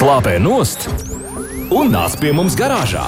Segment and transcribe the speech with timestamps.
[0.00, 0.86] Slāpē nost
[1.76, 3.02] un nāc pie mums garāžā.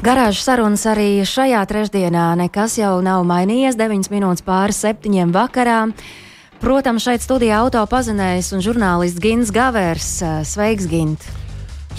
[0.00, 3.76] Garāžas sarunas arī šajā trešdienā nekas jau nav mainījies.
[3.76, 5.82] 9 minūtes pāri septiņiem vakarā.
[6.62, 10.08] Protams, šeit studijā auto pazinējs un žurnālists Gins Gavērs.
[10.48, 11.26] Sveiks, Gint!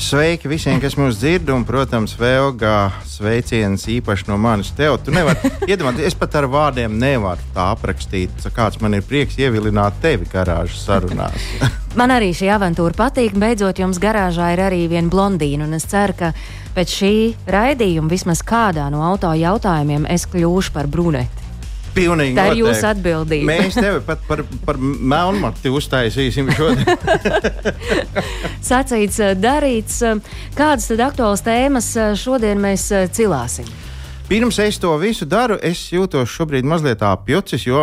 [0.02, 4.98] Sveiki visiem, kas mūs dzird, un, protams, Vēlgā sveiciens īpaši no manis tev.
[5.06, 10.02] Tu nevari iedomāties, es pat ar vārdiem nevaru tā aprakstīt, kāds man ir prieks ievilināt
[10.02, 11.52] tevi garāžas sarunās.
[12.00, 13.36] Man arī šī avantūra patīk.
[13.40, 16.32] Beidzot, jums garāžā ir arī viena blondīna, es ceru, ka
[16.76, 17.14] pēc šī
[17.52, 21.38] raidījuma vismaz kādā no auto jautājumiem es kļūšu par bruneti.
[21.92, 22.62] Pilnīgi Tā ir noteikti.
[22.62, 23.48] jūsu atbildība.
[23.50, 26.88] Mēs tevi pat par, par melnmati uztaisīsim šodien.
[28.70, 29.98] Sacīts, darīts.
[30.56, 33.68] Kādas tad aktuālas tēmas šodien mēs cilāsim?
[34.32, 37.82] Pirms es to visu daru, es jūtos šobrīd mazliet apjucis, jo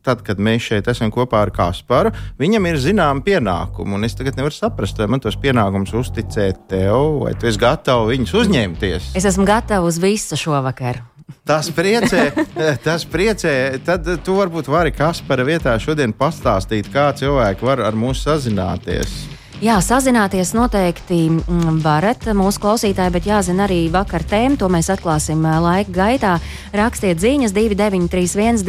[0.00, 3.98] tad, kad mēs šeit esam kopā ar Kasparu, viņam ir zināma pienākuma.
[4.08, 8.32] Es tagad nevaru saprast, vai man tos pienākumus uzticēt tev, vai tu esi gatavs viņus
[8.40, 9.10] uzņemties.
[9.20, 11.02] Es esmu gatava uz visu šovakar.
[11.44, 12.30] Tas priecē,
[12.86, 13.52] tas priecē.
[13.84, 19.18] Tad tu varbūt vari Kaspara vietā šodien pastāstīt, kā cilvēki var ar mums sazināties.
[19.60, 24.56] Jā, sazināties noteikti mm, varat mūsu klausītāji, bet jāzina arī vakar tēma.
[24.56, 26.30] To mēs atklāsim laika gaitā.
[26.72, 28.62] Rakstiet ziņas 2931,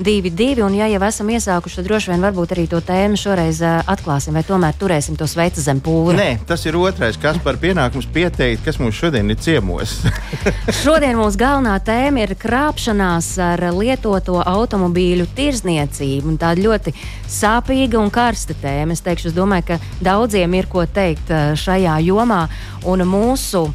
[0.00, 4.38] 222, un, ja jau esam iesākuši, tad droši vien varbūt arī to tēmu šoreiz atklāsim,
[4.38, 6.16] vai tomēr turēsim to sveicu zem pūra.
[6.16, 9.98] Nē, tas ir otrais, kas par pienākums pieteikt, kas mums šodien ir ciemos.
[10.82, 16.38] šodien mūsu galvenā tēma ir krāpšanās ar lietoto automobīļu tirzniecību.
[16.40, 16.96] Tā ir ļoti
[17.28, 18.96] sāpīga un karsta tēma.
[18.96, 22.44] Es teikšu, es domāju, ka daudziem ir ko teikt šajā jomā.
[22.88, 23.66] Un mūsu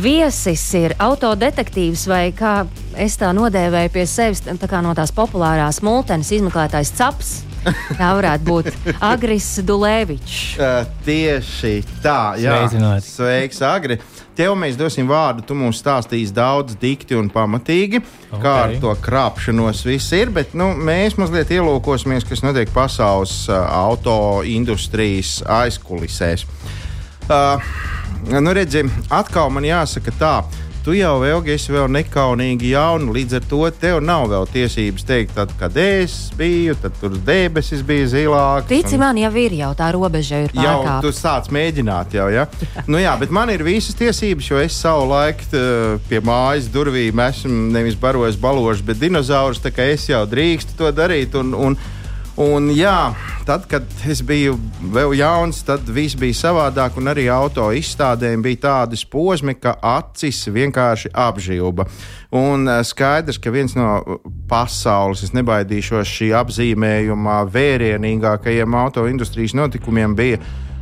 [0.00, 2.64] viesis ir autodetektīvs, vai kā
[3.00, 7.32] es tā nodēvēju pie sevis, tā no tās populārās multenes izmeklētājs caps.
[7.60, 8.70] Tā varētu būt
[9.04, 10.38] Agris Dulēvičs.
[10.56, 12.62] Uh, tieši tā, jā.
[13.04, 13.98] Sveiks, Agri.
[14.38, 15.44] Tev mēs dosim vārdu.
[15.46, 18.00] Tu mums stāstīsi daudz, dikti un pamatīgi,
[18.30, 18.40] okay.
[18.42, 20.32] kā ar to krāpšanos viss ir.
[20.34, 26.46] Bet nu, mēs mazliet ielūkosimies, kas notiek pasaules auto industrijas aizkulisēs.
[27.30, 27.62] Uh,
[28.32, 30.34] nu, redzi, atkal man jāsaka tā.
[30.80, 35.34] Tu jau vēlgi esi vēl nekaunīgi jauna, līdz ar to tev nav vēl tiesības teikt,
[35.36, 38.70] tad, kad es biju, tad tur debesis bija zilākas.
[38.70, 39.02] Tici un...
[39.02, 40.94] man, jau ir jau tā robeža, ir pārkāpta.
[40.94, 42.46] Jau tu sāc mēģināt, jau, ja?
[42.88, 45.50] nu, jā, bet man ir visas tiesības, jo es savu laiku
[46.08, 50.88] pie mājas durvīm esmu nevis barojis baložus, bet dinozaurus, tā kā es jau drīkstu to
[50.96, 51.36] darīt.
[51.36, 51.76] Un, un,
[52.40, 53.12] Un, jā,
[53.44, 54.54] tad, kad es biju
[54.94, 60.46] vēl jauns, tad viss bija savādāk, un arī auto izstādēm bija tādi posmi, ka acis
[60.48, 61.84] vienkārši apžilba.
[62.32, 70.40] Un skaidrs, ka viens no pasaules, es nebaidīšos šī apzīmējuma vērienīgākajiem auto industrijas notikumiem bija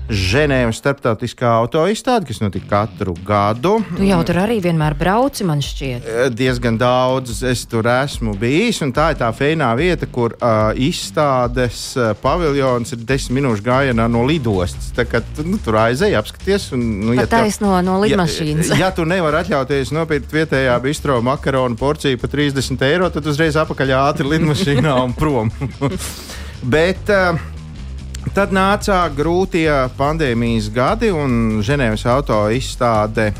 [0.09, 3.75] Ženēvas starptautiskā autoizstāde, kas notika katru gadu.
[3.93, 6.07] Tu jau tur arī vienmēr brauci, man šķiet.
[6.33, 11.83] Diezgan daudz es tur esmu bijis, un tā ir tā feinā vieta, kur uh, izstādes
[12.01, 14.89] uh, paviljons ir desmit minūšu gājienā no lidostas.
[14.97, 16.71] Tā kā nu, tur aizēji, apskaties.
[16.79, 18.73] Un, nu, ja Taisn no, no lidmašīnas.
[18.73, 23.61] Ja, ja tu nevari atļauties nopirkt vietējā bistro makaronu porciju par 30 eiro, tad uzreiz
[23.61, 25.53] apakaļ ātri lidmašīnā un prom.
[26.75, 27.37] Bet uh,
[28.35, 33.31] Tad nāca grūtie pandēmijas gadi, un Ženēvas auto izstāde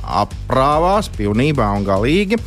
[0.00, 2.38] aprāvās pilnībā un galīgi.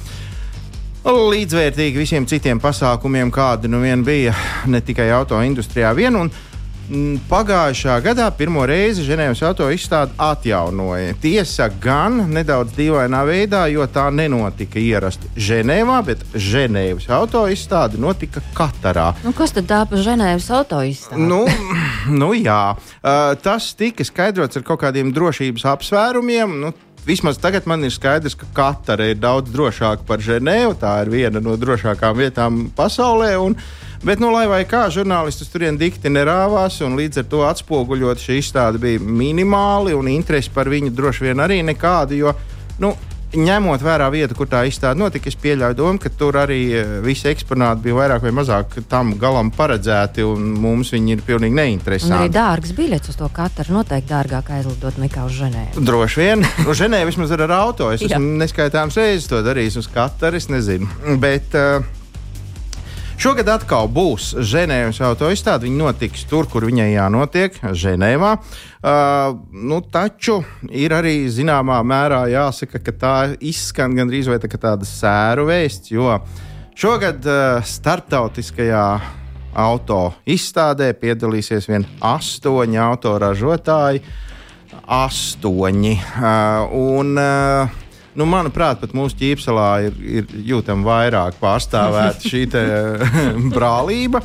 [1.03, 4.33] Līdzvērtīgi visiem citiem pasākumiem, kādi nu vien bija
[4.71, 6.15] ne tikai auto industrijā, vien.
[6.15, 6.31] Un,
[7.29, 11.13] Pagājušā gadā pirmo reizi Ženēvas auto izstāde atjaunoja.
[11.23, 18.43] Tiesa gan nedaudz dīvainā veidā, jo tā nenotika ierasti Ženēvā, bet Ženēvas auto izstāde notika
[18.57, 19.13] Katarā.
[19.23, 21.23] Nu, kas tad tā par Ženēvas auto izstādi?
[21.23, 21.45] Nu,
[22.21, 26.59] nu jā, uh, tas tika skaidrots ar kaut kādiem drošības apsvērumiem.
[26.65, 30.77] Nu, Vismaz tagad man ir skaidrs, ka Katara ir daudz drošāka par Ženēvu.
[30.79, 33.33] Tā ir viena no drošākajām vietām pasaulē.
[33.43, 33.57] Un,
[34.03, 38.81] Bet, nu, lai kā, žurnālistus turien dikti nerāvās, un līdz ar to atspoguļot šī izstāde
[38.83, 42.17] bija minimāli, un interesi par viņu droši vien arī nekāda.
[42.17, 42.33] Jo,
[42.83, 42.91] nu,
[43.33, 46.59] ņemot vērā vietu, kur tā izstāde notika, es pieļauju domu, ka tur arī
[47.05, 52.19] visi eksponāti bija vairāk vai mazāk tam galam paredzēti, un mums viņi ir pilnīgi neinteresanti.
[52.19, 55.87] Arī dārgs biļets uz to katru noteikti dārgāk aizlidot nekā uz Ženēvu.
[55.87, 56.47] Droši vien.
[56.67, 57.89] Uz Ženēvu vismaz ar auto.
[57.95, 60.91] Es esmu neskaitāms reizes to darījis uz katru, es nezinu.
[61.23, 62.02] Bet, uh,
[63.21, 65.67] Šogad atkal būs Ženēvas autoizstāde.
[65.67, 68.31] Viņa notiks tur, kur viņai jānotiek, Ženēvā.
[68.83, 70.39] Uh, nu, taču
[70.73, 76.17] ir arī zināmā mērā jāsaka, ka tā izskan gandrīz vai tā tāda sēru vēsts, jo
[76.75, 78.87] šogad uh, starptautiskajā
[79.53, 84.03] auto izstādē piedalīsies vien astoņi autoražotāji.
[84.83, 85.93] Astoņi.
[86.17, 87.82] Uh, un, uh,
[88.13, 92.43] Nu, manuprāt, pat mūsu ķīpselā ir, ir jūtama vairāk pārstāvēta šī
[93.55, 94.21] brālība.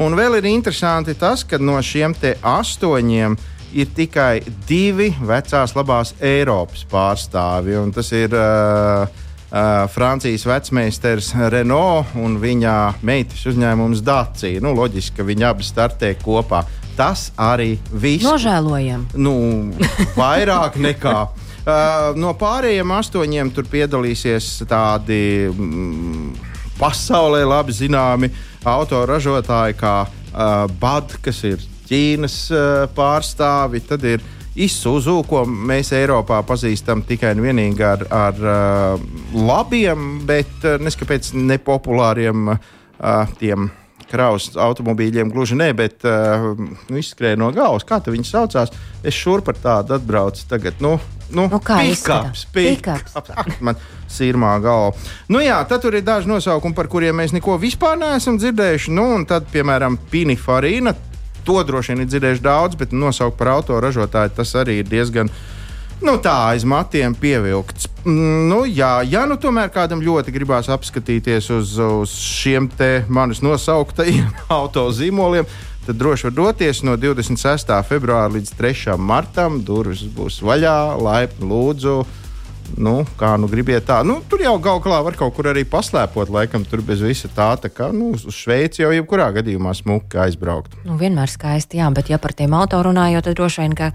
[0.00, 3.36] Un vēl ir interesanti tas, ka no šiem astoņiem
[3.76, 7.80] ir tikai divi vecās labās Eiropas pārstāvji.
[7.96, 14.64] Tas ir uh, uh, Francijas vecmeistars Renault un viņa meitas uzņēmums Dācija.
[14.64, 16.64] Nu, loģiski, ka viņi abi startē kopā.
[16.96, 18.24] Tas arī viss.
[18.24, 19.08] Nožēlojam.
[19.20, 19.34] Nu,
[20.16, 21.18] vairāk nekā.
[21.66, 26.28] Uh, no pārējiem astoņiem tur piedalīsies tādi mm,
[26.78, 28.28] pasaulē labi zināmi
[28.62, 33.82] autoražotāji, kā uh, Bad, kas ir Ķīnas uh, pārstāvi.
[33.82, 34.22] Tad ir
[34.56, 39.02] Isuzu, ko mēs Eiropā pazīstam tikai un vienīgi ar, ar uh,
[39.34, 43.72] labiem, bet uh, neskapēc nepopulāriem uh, tiem
[44.06, 47.84] kravas automobīļiem gluži ne, bet uh, nu, izskrēja no galvas.
[47.84, 48.72] Kā viņi saucās?
[49.02, 50.78] Es šurp ar tādu atbraucu tagad.
[50.78, 50.94] Nu,
[51.34, 53.16] Nu, nu, kā pikaps, pikaps.
[53.18, 53.78] Ak, man
[54.10, 54.94] sirmā galva.
[55.28, 58.94] Nu, jā, tad tur ir daži nosaukumi, par kuriem mēs neko vispār neesam dzirdējuši.
[58.94, 60.94] Nu, un tad, piemēram, Pinifarīna,
[61.46, 65.30] to droši vien ir dzirdējuši daudz, bet nosaukt par autoražotāju tas arī ir diezgan.
[66.04, 67.88] Nu, tā aiz matiem pievilkts.
[68.04, 73.40] Mm, nu, jā, ja nu tomēr kādam ļoti gribās apskatīties uz, uz šiem te manis
[73.42, 74.28] nosauktajiem
[74.60, 75.48] autozīmoliem,
[75.86, 77.72] tad droši var doties no 26.
[77.88, 78.94] februāra līdz 3.
[78.98, 79.60] martam.
[79.64, 81.98] Durvis būs vaļā, laipni lūdzu.
[82.82, 84.00] Nu, kā nu gribiet tā.
[84.02, 87.52] Nu, tur jau gal galā var kaut kur arī paslēpot, laikam, tur bez visa tā.
[87.62, 90.74] tā kā, nu, uz Šveici jau jebkurā gadījumā smuki aizbraukt.
[90.82, 93.92] Nu, vienmēr skaisti, jā, bet ja par tiem auto runājot, tad droši vien, ka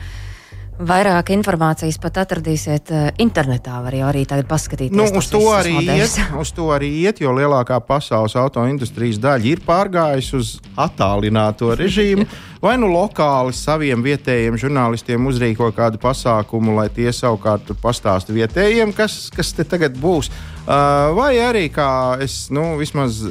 [0.81, 3.75] Vairāk informācijas pat atradīsiet uh, internetā.
[3.85, 4.97] Var jau arī tagad paskatīties.
[4.97, 9.61] Nu, uz, to arī iet, uz to arī iet, jo lielākā pasaules autoindustrijas daļa ir
[9.65, 12.25] pārgājusi uz attālināto režīmu.
[12.65, 19.27] Vai nu lokāli saviem vietējiem žurnālistiem uzrīko kādu pasākumu, lai tie savukārt pastāsta vietējiem, kas,
[19.33, 20.29] kas te tagad būs.
[20.65, 21.91] Vai arī kā
[22.21, 23.21] es nu, vismaz.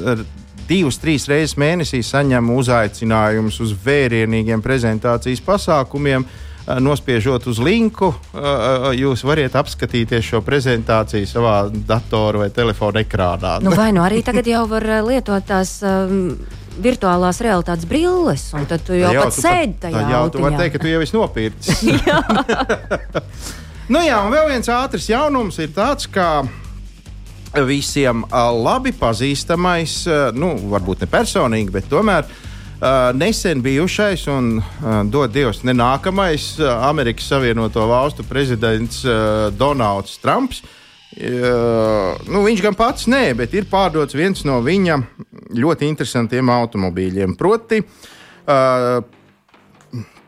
[0.71, 6.23] Divas, trīs reizes mēnesī saņemu uzaicinājumus uz vērienīgiem prezentācijas pasākumiem,
[6.67, 8.11] nospiežot uz linku,
[8.95, 13.57] jūs varat apskatīties šo prezentāciju savā datorā vai telefona ekrānā.
[13.65, 15.79] Nu, vai nu arī tagad jau var lietot tās.
[15.85, 16.35] Um,
[16.81, 20.03] virtuālās realitātes brilles, un tad tu jau, jau pat sēdi tajā.
[20.07, 21.81] Jā, tu vari teikt, ka tu jau esi nopircis.
[23.93, 26.45] nu jā, un vēl viens ātrs jaunums ir tāds, ka
[27.67, 28.23] visiem
[28.63, 29.97] labi pazīstamais,
[30.39, 32.50] nu, varbūt ne personīgi, bet tomēr Uh,
[33.13, 40.17] nesen bijušais un uh, dod Dievs, ne nākamais uh, Amerikas Savienoto Valstu prezidents uh, Donalds
[40.17, 40.63] Trumps.
[41.11, 44.97] Uh, nu, viņš gan pats nē, bet ir pārdots viens no viņa
[45.59, 47.35] ļoti interesantiem automobīļiem.
[47.37, 49.01] Proti, uh,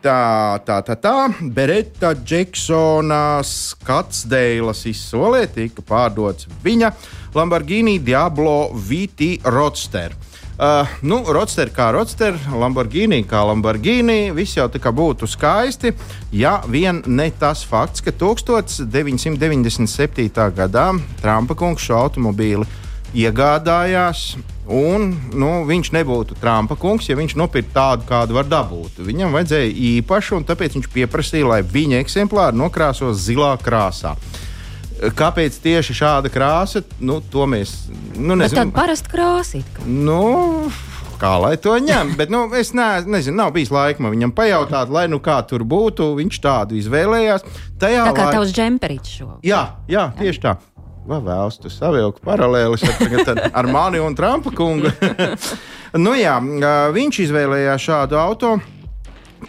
[0.04, 0.20] tā,
[0.68, 1.16] tā, tā, tā
[1.56, 6.92] Beretta Džeksona Skatsdeilas izsolē tika pārdots viņa
[7.34, 10.14] Lamborghini Diablo VT Roadster.
[10.54, 15.90] Uh, nu, Rodster kā Rodster, Lamborghini kā Lamborghini, viss jau tā kā būtu skaisti,
[16.30, 20.30] ja vien ne tas fakts, ka 1997.
[20.54, 22.70] gadā Trumpa kungs šo automobīli
[23.18, 24.38] iegādājās.
[24.64, 29.02] Un, nu, viņš nebūtu Trumpa kungs, ja viņš nopirktu tādu, kādu var dabūt.
[29.04, 34.16] Viņam vajadzēja īpašu, un tāpēc viņš pieprasīja, lai viņa eksemplāri nokrāsos zilā krāsā.
[35.12, 36.84] Kāpēc tieši šāda krāsa?
[37.04, 37.76] Nu, to mēs
[38.16, 38.72] nu, nezinām.
[38.72, 39.62] Tāda parasta krāsa.
[39.86, 40.72] Nu,
[41.22, 42.14] kā lai to ņem.
[42.20, 46.14] Bet nu, es ne, nezinu, nav bijis laika viņam pajautāt, lai nu kā tur būtu.
[46.20, 47.48] Viņš tādu izvēlējās.
[47.82, 48.38] Tajā tā kā laik...
[48.38, 49.32] tavs džemperīts šo.
[49.46, 50.58] Jā, jā, tieši tā.
[51.04, 54.94] Vai vēlas tu savilkt paralēlis ar, ar mani un Trumpa kungu?
[56.06, 56.38] nu, jā,
[56.96, 58.73] viņš izvēlējās šādu automašīnu.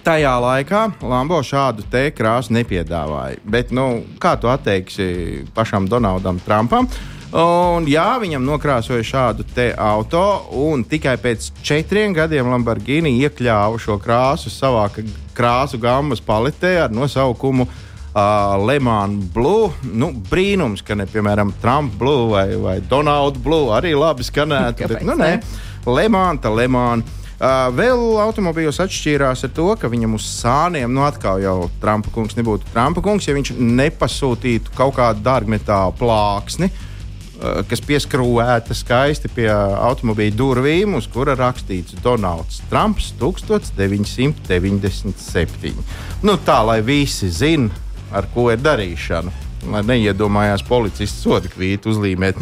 [0.02, 3.38] Tajā laikā Lambo šādu te krāsu nepiedāvāja.
[3.44, 6.88] Bet, nu, kā tu atteiksi pašam Donaldam Trumpam?
[7.34, 9.44] Un, jā, viņam nokrāsoja šādu
[9.82, 10.22] auto,
[10.54, 14.86] un tikai pēc četriem gadiem Lamborghini iekļāva šo krāsu savā
[15.34, 19.72] krāsu gammas paletē ar nosaukumu uh, Lemāna Blue.
[19.82, 24.86] Nu, brīnums, ka ne piemēram Trump Blue vai, vai Donald Blue arī labi skanētu.
[24.94, 25.36] bet, nu, nē,
[25.90, 27.20] Lemāna, Lemāna.
[27.34, 32.36] Uh, vēl automobīļos atšķīrās ar to, ka viņam uz sāniem, nu atkal jau Trumpa kungs
[32.38, 36.70] nebūtu Trumpa kungs, ja viņš nepasūtītu kaut kādu dārgmetālu plāksni.
[37.68, 45.74] Kas pieskrūvēta skaisti pie automobīļa durvīm, uz kura rakstīts Donalds Trumps 1997.
[46.22, 47.74] Nu, tā lai visi zinātu,
[48.14, 52.34] ar ko ir darīšana lai neiedomājās policists sodu kvītu uzlīmēt.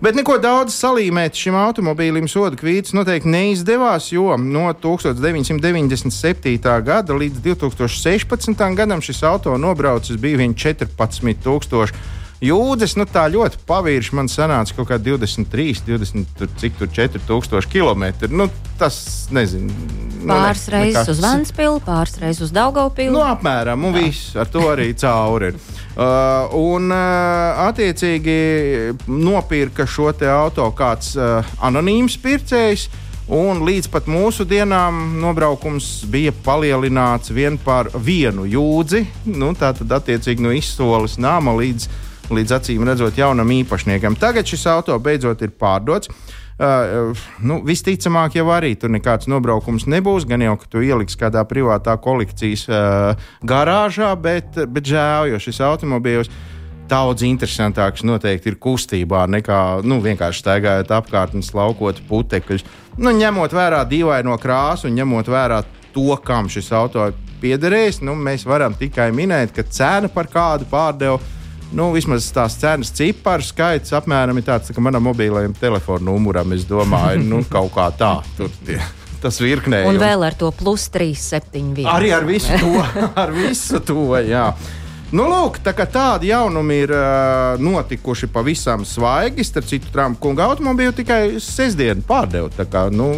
[0.00, 6.82] Bet neko daudz salīmēt šim automobīlim soda kvīts noteikti neizdevās, jo no 1997.
[6.86, 8.74] gada līdz 2016.
[8.78, 14.88] gadam šis auto nobraucis bija vien 14,000 jūdzes, nu tā ļoti pavirši man sanāca kaut
[14.90, 18.06] kā 23, 20, tur, cik tur 4000 km.
[18.32, 18.48] Nu,
[18.80, 19.72] tas nezinu.
[20.20, 23.12] Nu, Pāris ne, reizes uz Vanspili, pāris reizes uz Daugaupili.
[23.12, 25.52] Nu, apmēram, un viss ar to arī cauri.
[25.52, 25.78] ir.
[25.90, 28.34] Uh, un, uh, attiecīgi,
[29.10, 32.88] nopirka šo auto kāds uh, anonīms pircējs.
[33.30, 39.04] Un līdz pat mūsu dienām nobraukums bija palielināts vien par vienu jūdzi.
[39.30, 41.86] Nu, tā tad, attiecīgi, no izsoles nama līdz,
[42.34, 44.18] līdz acīm redzot jaunam īpašniekam.
[44.20, 46.12] Tagad šis auto beidzot ir pārdots.
[46.60, 50.26] Uh, nu, visticamāk, jau arī tur nekāds nobraukums nebūs.
[50.28, 55.62] Gan jau, ka tu ieliks kādā privātā kolekcijas uh, garāžā, bet, bet žēl, jo šis
[55.64, 56.28] automobīls
[56.90, 62.66] daudz interesantāks noteikti ir kustībā nekā nu, vienkārši staigājot apkārt un slaukot putekļus.
[62.98, 65.62] Nu, ņemot vērā dīvaino krāsu un ņemot vērā
[65.94, 67.08] to, kam šis auto
[67.40, 71.20] piederēs, nu, mēs varam tikai minēt, ka cena par kādu pārdevu
[71.76, 76.56] nu, vismaz tās cenas ciparu skaits apmēram ir tāds, tā, ka manam mobilajam telefonu numuram,
[76.56, 78.12] es domāju, nu, kaut kā tā.
[78.38, 78.80] Tur, tie,
[79.22, 79.84] tas virknē.
[79.88, 81.88] Un vēl ar to plus 3, 7, 1.
[81.90, 82.76] Arī ar visu to,
[83.22, 84.50] ar visu to jā.
[85.10, 89.42] Nu, lūk, tā tādi jaunumi ir uh, notikuši pavisam svaigi.
[89.42, 92.52] Starp citu, Trumpa kunga automobīlu tikai sestdienu pārdevu.
[92.54, 93.08] Tā kā, nu,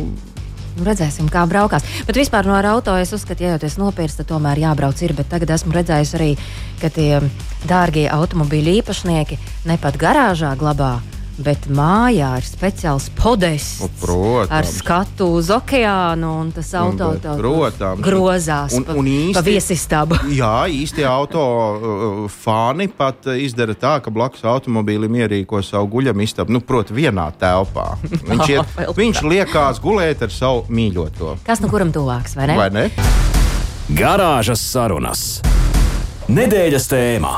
[0.73, 1.85] Nu, redzēsim, kā braukās.
[2.09, 5.13] Bet vispār no auto es uzskatu, ja jau tas nopirks, tad tomēr jābrauc ir.
[5.19, 6.33] Bet tagad esmu redzējis arī,
[6.81, 7.21] ka tie
[7.69, 10.95] dārgie automobīļu īpašnieki ne pat garāžā glabā.
[11.43, 14.51] Bet mājā ir speciāls podests O, protams.
[14.53, 18.03] ar skatu uz okeānu, un tas auto bet, tā protams.
[18.05, 20.19] grozās Un- un īsti- pa viesistabu.
[20.43, 26.53] jā, īsti auto uh, fani pat uh, izdara tā, ka blakus automobīlim ierīko savu guļamistabu,
[26.53, 27.97] nu, proti, vienā telpā.
[28.29, 31.39] Viņš, iet, Vēl viņš liekās gulēt ar savu mīļoto.
[31.49, 32.59] Kas nu kuram tuvāks, vai ne?
[32.61, 32.85] Vai ne?
[33.97, 35.41] Garāžas sarunas.
[36.29, 37.33] Nedēļas tēmā.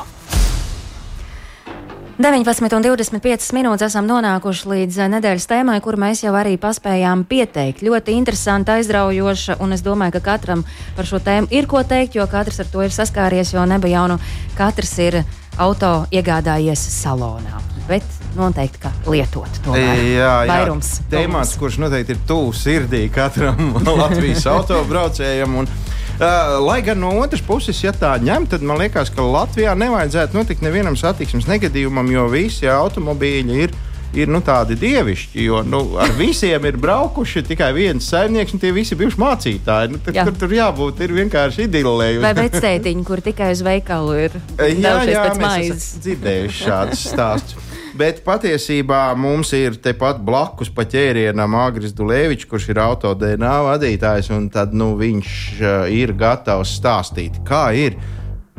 [2.14, 7.82] 19,25 minūtes esam nonākuši līdz eh, nedēļas tēmai, kur mēs jau arī paspējām pieteikt.
[7.82, 10.62] Ļoti interesanti, aizraujoša, un es domāju, ka katram
[10.94, 14.12] par šo tēmu ir ko teikt, jo katrs ar to ir saskāries, jo nebija jau
[14.14, 14.20] nu
[14.54, 15.18] tomēr ir
[15.58, 17.58] auto iegādājies salonā.
[17.88, 18.06] Bet
[18.38, 21.00] noteikti, ka lietot to vairums.
[21.10, 25.58] Tēmats, kurš noteikti ir tuvu sirdī katram Latvijas autobraucējam.
[25.64, 25.70] Un,
[26.14, 30.38] Uh, lai gan no otras puses, ja tā ņem, tad man liekas, ka Latvijā nevajadzētu
[30.38, 33.74] notikt nevienam satiksmes negadījumam, jo visi automobīļi ir
[34.14, 35.44] ir nu, tādi dievišķi.
[35.48, 39.90] Jo nu, ar visiem ir braukuši tikai viens saimnieks, un tie visi bijuši mācītāji.
[39.90, 40.26] Nu, tad, Jā.
[40.28, 42.22] tur, tur jābūt ir vienkārši idilēji.
[42.22, 45.88] Vai vecētiņi, kur tikai uz veikalu ir Jā, jā mēs maizes?
[45.90, 47.73] esam dzirdējuši šādus stāstus.
[47.94, 54.32] Bet patiesībā mums ir tepat blakus pa ķērienam Agris Dulēvičs, kurš ir auto DNA vadītājs,
[54.34, 55.28] un tad nu, viņš
[55.62, 57.94] uh, ir gatavs stāstīt, kā ir.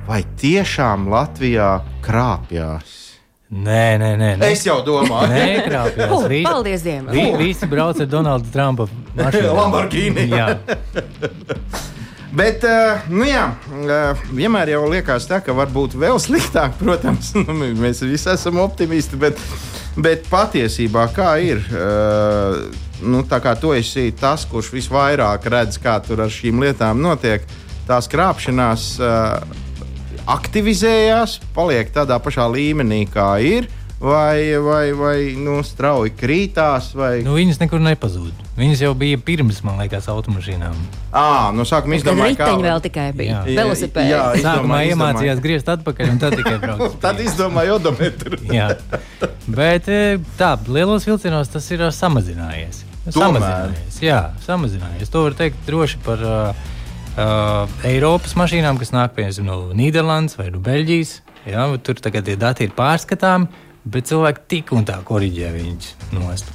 [0.08, 2.94] Vai tiešām Latvijā krāpjas?
[3.56, 4.30] Nē, nē, nē.
[4.40, 4.48] nē.
[4.56, 6.10] Es jau domāju, Nē, krāpjas.
[6.16, 7.12] Uh, Vi- paldies Dievam!
[7.14, 8.88] Vi, visi brauc ar Donaldu Trumpa
[9.20, 9.52] mašīnu.
[9.60, 10.30] Lamborghini.
[10.32, 10.48] Jā,
[12.36, 16.76] Bet, uh, nu jā, uh, vienmēr jau liekas, tā, ka var būt vēl sliktāk.
[16.82, 19.40] Protams, nu, mēs visi esam optimisti, bet,
[19.96, 21.64] bet patiesībā kā ir?
[21.72, 22.66] Uh,
[23.08, 27.48] nu, tā kā tu esi tas, kurš visvairāk redz, kā tur ar šīm lietām notiek,
[27.88, 28.90] tās krāpšanās
[30.26, 33.68] aktivizējās, paliek tādā pašā līmenī, kā ir.
[34.00, 38.42] Vai, vai, vai nu, strauji krītās, vai nu, viņas nekur nepazūd.
[38.60, 40.76] Viņas jau bija pirms, man liekas, automašīnām.
[41.16, 43.40] à, no sākuma Kad izdomāja, riteņi vēl tikai bija.
[43.48, 43.56] Jā.
[43.62, 44.12] Velosipēdi.
[44.12, 47.00] Jā, Sākumā iemācījās griezt atpakaļ, un tad tikai braukt.
[47.06, 48.42] Tad izdomāja odometru.
[48.52, 48.74] Jā,
[49.48, 50.02] bet e,
[50.36, 52.84] tā, lielos vilcienos tas ir ā, samazinājies.
[53.06, 53.16] Tomēr.
[53.16, 55.12] Samazinājies, jā, samazinājies.
[55.14, 56.66] To var teikt droši par uh,
[57.16, 61.22] uh, Eiropas mašīnām, kas nāk piemēram no Nīderlandes vai no Beļģijas.
[61.46, 63.46] Jā, tur tagad tie dati ir pārskatāmi,
[63.86, 66.54] bet cilvēki tik un tā korģē viņus nost.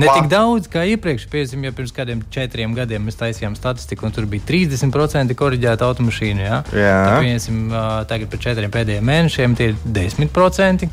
[0.00, 4.14] Ne tik daudz kā iepriekš, piemēram, ja pirms kādiem četriem gadiem mēs taisījām statistiku, un
[4.16, 6.46] tur bija 30% korģēta automašīna.
[6.46, 6.94] Jā, Jā.
[7.04, 7.74] Tad, piemēram,
[8.08, 10.88] tagad par četriem pēdējiem mēnešiem tie ir 10%.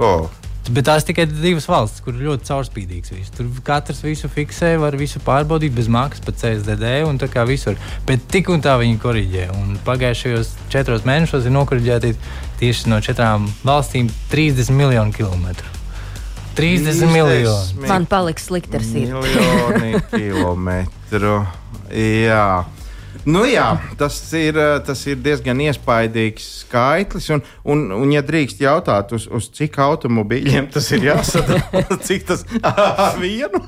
[0.00, 0.32] Oh.
[0.72, 3.12] Bet tās tikai divas valstis, kur ļoti caurspīdīgs.
[3.12, 3.32] Viss.
[3.36, 7.76] Tur katrs visu fiksē, var visu pārbaudīt bez maksas, pat CSDD un tā kā visur.
[8.08, 9.50] Bet tik un tā viņi korģē.
[9.52, 12.14] Un pagājušajos četros mēnešos ir nokoriģēti
[12.60, 15.68] tieši no četrām valstīm 30 miljonu kilometru.
[16.56, 17.88] 30 miljoni.
[17.88, 19.12] Man paliks slikti ar sirdi.
[19.12, 21.42] Miljoni kilometru.
[21.90, 22.64] Jā.
[23.24, 27.30] Nu, jā, tas ir, tas ir diezgan iespaidīgs skaitlis.
[27.32, 32.44] Un, un, un ja drīkst jautāt, uz, uz cik automobīļiem tas ir jāsadala, cik tas
[33.06, 33.62] ar vienu?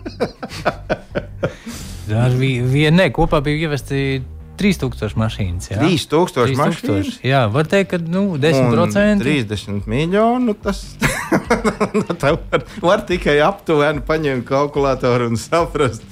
[2.12, 4.20] Ar vienu, ne, kopā bija ievesti
[4.58, 5.70] 3000 mašīnas.
[5.70, 5.80] Jā.
[5.82, 7.18] 3000 mašīnas?
[7.26, 9.22] Jā, var teikt, ka nu, 10%.
[9.22, 10.54] 30 miljonu.
[10.62, 10.82] Tas
[12.22, 16.04] var, var tikai aptuveni paņemt kalkulatoru un saprast,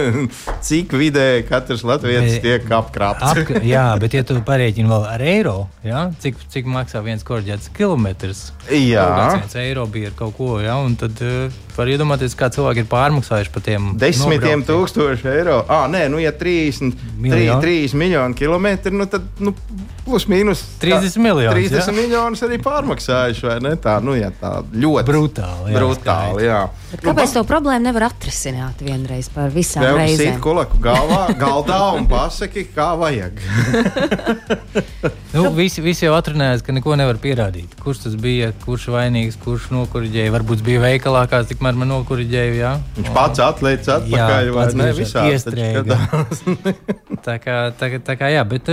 [0.66, 3.26] cik vidēji katrs latviečs tiek apkrāpts.
[3.32, 5.56] Apka, jā, bet ja tu parēķini vēl ar eiro,
[5.86, 9.06] jā, cik, cik maksā viens korģēts kilometrs, jā.
[9.36, 12.90] viens eiro bija ar kaut ko, jā, un tad uh, var iedomāties, kā cilvēki ir
[12.92, 15.60] pārmaksājuši par tiem desmitiem tūkstošu eiro.
[15.68, 19.54] Ah, nē, nu, ja 30, 3, 3 miljoni kilometri, nu, tad nu,
[20.06, 21.58] plus mīnus 30 miljonus.
[21.58, 21.94] 30 jā?
[21.96, 23.74] miljonus arī pārmaksājuši, vai ne?
[23.82, 25.72] Tā, nu, ja tā ļoti brutāli.
[25.72, 26.60] Jā, brutāli jā.
[27.02, 30.36] Kāpēc to problēmu nevar atrisināt vienreiz par visām Tev reizēm?
[30.36, 33.42] Tev kulaku galvā, galdā un pasaki, kā vajag.
[35.34, 37.74] nu, visi, visi jau atrunājās, ka neko nevar pierādīt.
[37.82, 40.34] Kurš tas bija, kurš vainīgs, kurš nokuriģēja.
[40.36, 42.54] Varbūt bija veikalā kāds tikmēr man nokuriģēja.
[42.60, 42.72] Jā.
[43.00, 44.88] Viņš pats atlaicis atpakaļ, jā, vai ne?
[44.96, 45.98] Visā iestrēga.
[47.26, 48.70] tā kā, tā, tā kā jā, bet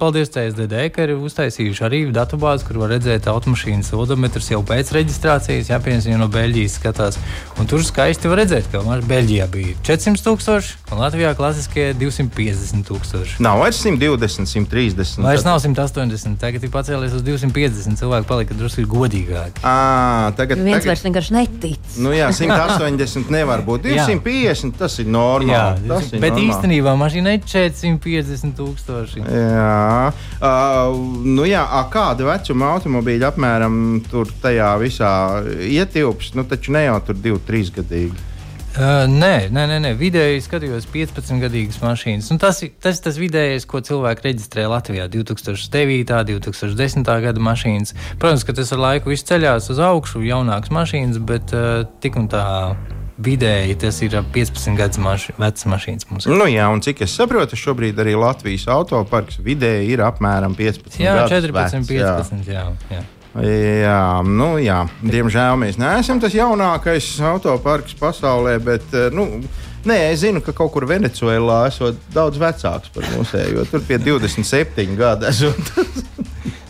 [0.00, 5.70] paldies CSDD, ka ir uztaisījuši arī datubāzi, kur var redzēt automašīnas odometrus jau pēc reģistrācijas.
[5.72, 7.18] Jā, piemēram, no Beļģijas skatās.
[7.58, 13.40] Un tur skaisti var redzēt, ka Beļģijā bija 400 tūkstoši, un Latvijā klasiskie 250 tūkstoši.
[13.44, 15.24] Nav vairs 120, 130.
[15.26, 17.98] Vairs nav 180, tagad ir pacēlies uz 250.
[17.98, 19.64] Cilvēki palika drusku godīgāki.
[19.66, 20.92] À, tagad, Viens tagad...
[20.92, 21.90] vairs vienkārši netic.
[22.04, 23.88] Nu jā, 180 nevar būt.
[23.90, 25.54] 250 tas ir normāli.
[25.54, 26.50] Jā, tas ir bet normāli.
[26.52, 29.24] īstenībā mašīnai ir 450 tūkstoši.
[29.24, 30.12] Jā,
[30.44, 35.10] uh, nu jā, a, kāda vecuma automobīļa apmēram tur tajā visā
[35.64, 36.34] ietilps?
[36.36, 38.30] Nu, taču ne jau tur 2-3 gadīgi.
[38.74, 42.32] Uh, nē, nē, nē, nē, vidēji skatījos 15 gadīgas mašīnas.
[42.32, 45.06] Nu, tas ir tas, tas vidējais, ko cilvēki reģistrē Latvijā.
[45.12, 46.10] 2009.
[46.32, 47.06] 2010.
[47.22, 47.94] gada mašīnas.
[48.18, 52.26] Protams, ka tas ar laiku viss ceļās uz augšu, jaunākas mašīnas, bet uh, tik un
[52.32, 52.42] tā
[53.18, 56.06] vidēji tas ir 15 gadus maši, vecas mašīnas.
[56.26, 61.18] Nu, jā, un cik es saprotu, šobrīd arī Latvijas autoparks vidēji ir apmēram 15 jā,
[61.20, 62.48] gadus 14, vecs, 15.
[62.50, 62.64] Jā.
[62.90, 63.04] Jā, jā.
[63.34, 69.26] Jā, nu, jā, diemžēl mēs neesam tas jaunākais autoparks pasaulē, bet nu,
[69.90, 73.66] nē, es zinu, ka kaut kur Venecijā esot daudz vecāks par mūsējo.
[73.72, 75.74] Tur pie 27 gadu esot.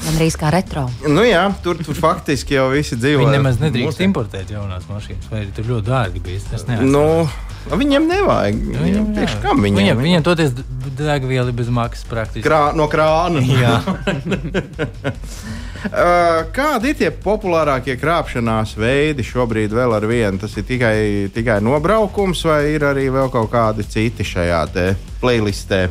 [0.00, 0.86] Gan arī kā retro.
[1.04, 3.20] Nu, jā, tur, tur faktiski jau visi dzīvo.
[3.20, 4.08] Viņi nemaz nedrīkst mūsē.
[4.08, 6.80] importēt jaunās mašīnas, vai arī tur ļoti dārgi bija.
[6.80, 7.04] Nu,
[7.68, 8.60] viņiem nevajag.
[8.64, 9.80] Nu, viņiem, tieši kam viņiem?
[9.82, 10.54] Viņiem, viņiem toties
[10.98, 12.46] degviela bez maksas praktiski.
[12.48, 13.44] Krā, no krāna.
[13.62, 13.76] Jā.
[15.80, 20.36] Uh, kādi ir tie populārākie krāpšanās veidi šobrīd vēl ar vienu?
[20.42, 20.96] Tas ir tikai,
[21.32, 24.60] tikai nobraukums, vai ir arī vēl kaut kādi citi šajā
[25.22, 25.86] playlistē?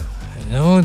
[0.49, 0.79] Nu,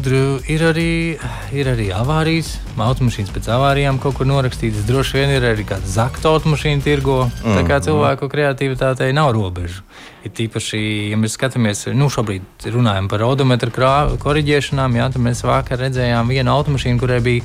[0.44, 1.16] ir, arī,
[1.56, 2.58] ir arī avārijas.
[2.76, 4.84] Automašīnas pēc avārijām kaut kur norakstītas.
[4.84, 7.30] Droši vien ir arī kāda zakta automašīna tirgo.
[7.40, 7.54] Mm.
[7.56, 7.84] Tā kā Mhm.
[7.86, 9.80] cilvēku kreativitātei nav robežu.
[10.24, 15.78] Ir tīpaši, ja mēs skatāmies, nu, šobrīd runājam par odometru korģēšanām, jā, tad mēs vakar
[15.78, 17.42] redzējām vienu automašīnu, kurai bija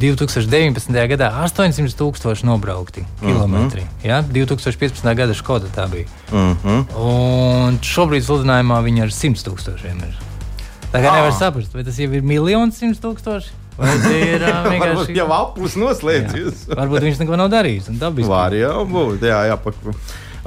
[0.00, 1.08] 2019.
[1.08, 3.82] gadā 800 tūkstoši nobraukti kilometri.
[3.82, 4.08] Mm -hmm.
[4.08, 4.22] ja?
[4.22, 5.14] 2015.
[5.14, 6.06] gada Skoda tā bija.
[6.32, 6.84] Mm -hmm.
[6.96, 10.27] Un šobrīd sludinājumā viņi ar 100 tūkstošiem ir.
[10.92, 11.16] Tā kā Ah.
[11.20, 13.50] nevar saprast, vai tas jau ir miljons simt tūkstoši.
[13.78, 16.64] Ir uh, vienkārši jau aplis noslēdzies.
[16.72, 17.90] Varbūt viņš neko nav darījis.
[18.26, 19.58] Var jau būt, jā, jā.
[19.62, 19.76] Pak...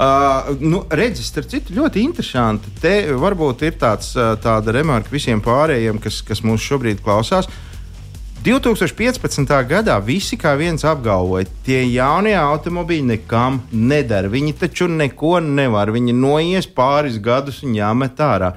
[0.01, 2.71] Uh, nu, redziet, starp citu, ļoti interesanti.
[2.81, 7.47] Te varbūt ir tāds, uh, tāda remarka visiem pārējiem, kas, kas mūs šobrīd klausās.
[8.41, 9.45] 2015.
[9.69, 14.31] gadā visi kā viens apgalvoja, tie jaunie automobīļi nekam nedara.
[14.33, 15.91] Viņi taču neko nevar.
[15.93, 18.55] Viņi noies pāris gadus un jāmet ārā.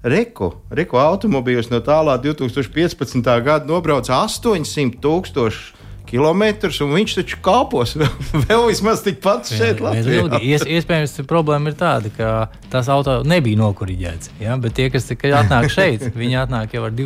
[0.00, 3.20] Reku, reku automobīļus no tālā 2015.
[3.44, 7.92] gada nobrauca 800 tūkstoši kilometrus, un viņš taču kalpos
[8.48, 10.22] vēl, vismaz tikpat šeit, Latvijā.
[10.24, 10.40] ilgi?
[10.48, 12.30] Ies, iespējams, problēma ir tāda, ka
[12.72, 14.32] tās auto nebija nokuriģētas.
[14.40, 14.56] Ja?
[14.62, 16.96] Bet tie, kas tikai atnāk šeit, viņi atnāk jau ar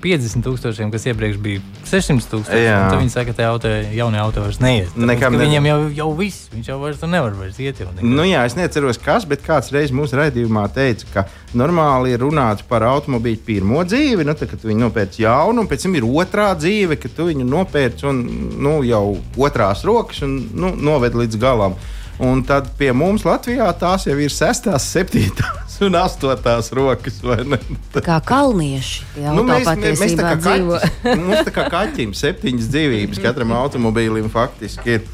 [0.00, 2.64] 250 tūkstošiem, kas iepriekš bija 600 tūkstoši.
[2.90, 4.88] Tad viņi saka, ka auto, jaunie auto vairs neies.
[4.96, 7.80] Nekam ka ne- Viņam jau, jau viss, viņš jau vairs nevar vairs iet.
[8.02, 12.62] Nu, jā, es neatceros, kas, bet kāds reiz mūsu raidījumā teica, ka normāli ir runāts
[12.66, 16.02] par automobīļu pirmo dzīvi, nu, tad, kad tu viņu nopērci jaunu, un pēc tam ir
[16.08, 18.20] otrā dzīve, kad tu viņu nopērci un
[18.58, 21.74] nu, jau otrās rokas un nu, noved līdz galam.
[22.20, 27.20] Un tad pie mums Latvijā tās jau ir sestās, septītās un astotās rokas.
[27.24, 27.60] vai ne?
[28.08, 29.06] Kā kalnieši.
[29.20, 30.80] Nu, tā mēs, mēs, mēs tā kā dzīvo.
[31.04, 35.08] kaķis, mums tā kā kaķim septiņas dzīvības katram automobīlim faktiski ir.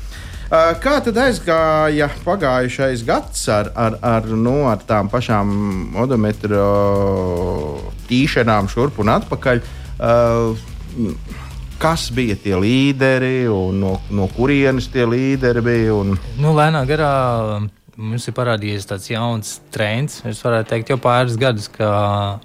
[0.46, 6.60] Kā tad aizgāja pagājušais gads ar, ar, ar, nu, ar tām pašām odometru
[8.06, 9.64] tīšanām šurp un atpakaļ?
[11.82, 15.98] Kas bija tie līderi un no, no kurienes tie līderi bija?
[15.98, 16.14] Un...
[16.38, 17.10] Nu, lēnā garā
[17.96, 20.20] mums ir parādījies tāds jauns trends.
[20.28, 22.40] Es varētu teikt, jau pāris gadus, ka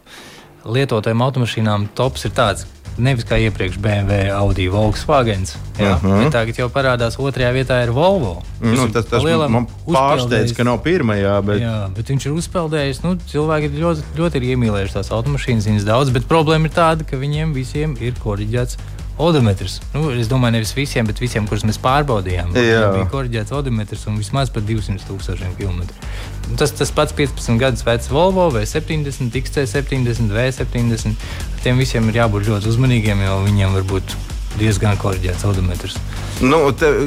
[0.65, 2.67] lietotajām automašīnām tops ir tāds.
[3.01, 5.45] Nevis kā iepriekš BMW, Audi, Volkswagen.
[5.79, 6.31] Jā, uh -huh.
[6.31, 8.43] Tagad jau parādās otrajā vietā ir Volvo.
[8.59, 11.41] Nu, tas tas man pārsteidz, ka nav pirmajā.
[11.45, 11.61] Bet...
[11.61, 13.03] Jā, bet viņš ir uzpeldējis.
[13.03, 17.17] Nu, cilvēki ļoti, ļoti ir iemīlējuši tās automašīnas, viņas daudz, bet problēma ir tāda, ka
[17.17, 18.77] viņiem visiem ir koriģēts
[19.21, 19.79] odometrs.
[19.93, 22.55] Nu, es domāju, nevis visiem, bet visiem, kurus mēs pārbaudījām.
[22.57, 26.11] Jā, bija korģēts odometrs un vismaz par 200 tūkstošiem kilometru.
[26.59, 31.31] Tas, tas pats 15 gadus vecs Volvo vai 70, XC70, V70.
[31.63, 34.17] Tiem visiem ir jābūt ļoti uzmanīgiem, jo viņiem var būt
[34.59, 35.95] diezgan korģēts odometrs.
[36.41, 36.63] Nu,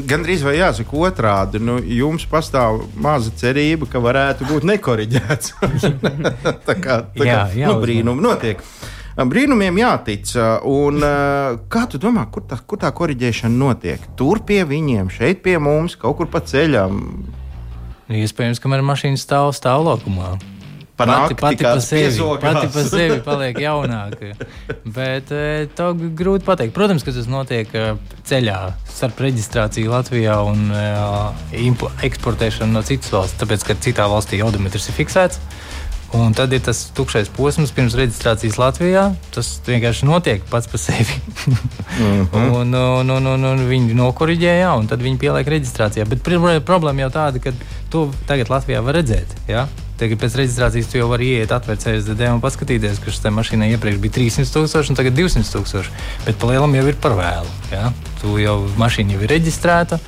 [0.09, 1.61] Gan drīz vai jāsaka otrādi.
[1.63, 5.55] Nu, jums pastāv maza cerība, ka varētu būt nekoriģēts.
[6.69, 8.63] tā kā, tā jā, kā nu, brīnumi notiek.
[9.15, 10.33] Brīnumiem jātic.
[10.67, 11.05] Un,
[11.71, 14.09] kā tu domā, kur tā, kur tā korģēšana notiek?
[14.19, 16.99] Tur pie viņiem, šeit pie mums, kaut kur pa ceļam.
[18.11, 20.35] Iespējams, ka mašīna stāv stāvlokumā.
[20.95, 24.29] Pati, pati, pa sevi, pati pa sevi paliek jaunāka.
[24.87, 25.33] Bet
[25.75, 26.75] to grūti pateikt.
[26.77, 27.73] Protams, ka tas notiek
[28.29, 28.59] ceļā
[28.93, 30.71] starp reģistrāciju Latvijā un
[32.07, 33.41] eksportēšanu no citas valsts.
[33.43, 35.43] Tāpēc, ka citā valstī odometrs ir fiksēts.
[36.15, 39.05] Un tad ir tas tukšais posms pirms reģistrācijas Latvijā.
[39.35, 41.17] Tas vienkārši notiek pats par sevi.
[41.19, 42.51] mm -hmm.
[42.61, 46.07] un, un, un, un, un viņi nokoriģēja, un tad viņi pieliek reģistrācijā.
[46.07, 46.23] Bet
[46.67, 47.53] problēma jau tāda, ka
[47.91, 49.35] to tagad Latvijā var redzēt.
[49.49, 49.67] Ja?
[49.99, 54.01] Tagad pēc reģistrācijas tu jau vari iet, atvērt CSDD un paskatīties, ka šai mašīnai iepriekš
[54.03, 55.91] bija 300 tūkstoši un tagad 200 tūkstoši.
[56.27, 57.51] Bet palielam jau ir par vēlu.
[57.71, 57.93] Ja?
[58.21, 59.99] Tu jau mašīna jau ir reģistrēta.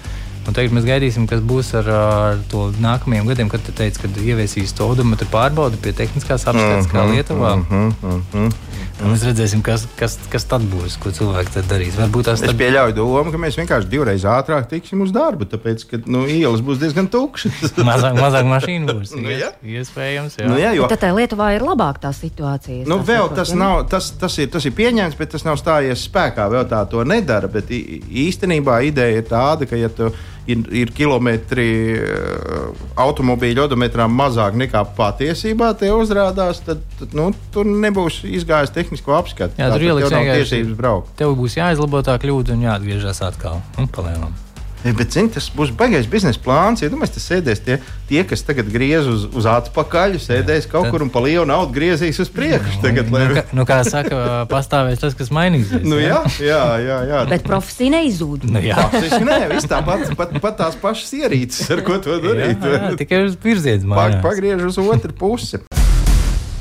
[0.47, 4.11] Un tagad mēs gaidīsim, kas būs ar, ar to nākamajiem gadiem, kad te teica, ka
[4.23, 7.57] ieviesīs to odometru pārbaudi pie tehniskās apskates, mm -hmm, kā mhm, Lietuvā.
[7.57, 8.53] Mm -hmm, mm -hmm.
[8.97, 11.99] Un mēs redzēsim, kas, kas, kas tad būs, ko cilvēki tad darīs.
[12.01, 12.49] Varbūt tās tad...
[12.49, 16.63] Es pieļauju domu, ka mēs vienkārši divreiz ātrāk tiksim uz darbu, tāpēc, ka nu, ielas
[16.65, 17.75] būs diezgan tukšas.
[17.91, 19.13] mazāk, mazāk mašīnu būs.
[19.21, 19.51] nu, jā.
[19.61, 20.47] Iespējams, jā.
[20.49, 20.89] Nu, jā jo...
[20.89, 22.87] Tad tā Lietuvā ir labāk tā situācija.
[22.89, 26.49] Nu, vēl tas, nav, tas, tas, ir, tas ir pieņemts, bet tas nav stājies spēkā.
[26.49, 27.53] Vēl tā to nedara.
[27.53, 30.09] Bet īstenībā ideja ir tāda, ka ja tu
[30.47, 37.69] ir, ir kilometri eh, automobīļu odometrām mazāk nekā patiesībā te uzrādās, tad, tad nu, tur
[37.69, 39.59] nebūs izgājis tehnisko apskatu.
[39.61, 41.15] Jā, tur ieliks tiesības braukt.
[41.19, 43.63] Tev būs jāizlabo tā kļūda un jāatgriežas atkal.
[43.81, 44.46] Un palēnām.
[44.85, 46.83] Bet, zini, tas būs baigais biznesa plāns.
[46.85, 50.87] Ja domāju, tas sēdēs tie, tie, kas tagad griez uz, uz atpakaļ, sēdēs jā, kaut
[50.87, 50.93] tad...
[50.95, 52.79] kur un pa lielu naudu griezīs uz priekšu.
[52.85, 53.25] Tagad, lai...
[53.27, 55.83] nu, kā, nu, kā saka, pastāvēs tas, kas mainīsies.
[55.87, 57.23] Nu, jā, jā, jā, jā.
[57.33, 58.47] Bet profesija neizūd.
[58.53, 62.63] Nu, jā, profesija nē, viss tāpat, pat, pat tās pašas ierīces, ar ko to darīt.
[62.63, 64.21] Jā, jā, tikai uz virziens mājās.
[64.27, 65.65] Pagriež uz otru pusi.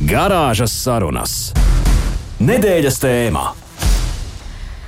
[0.06, 1.38] Garāžas sarunas.
[2.42, 3.46] Nedēļas tēmā.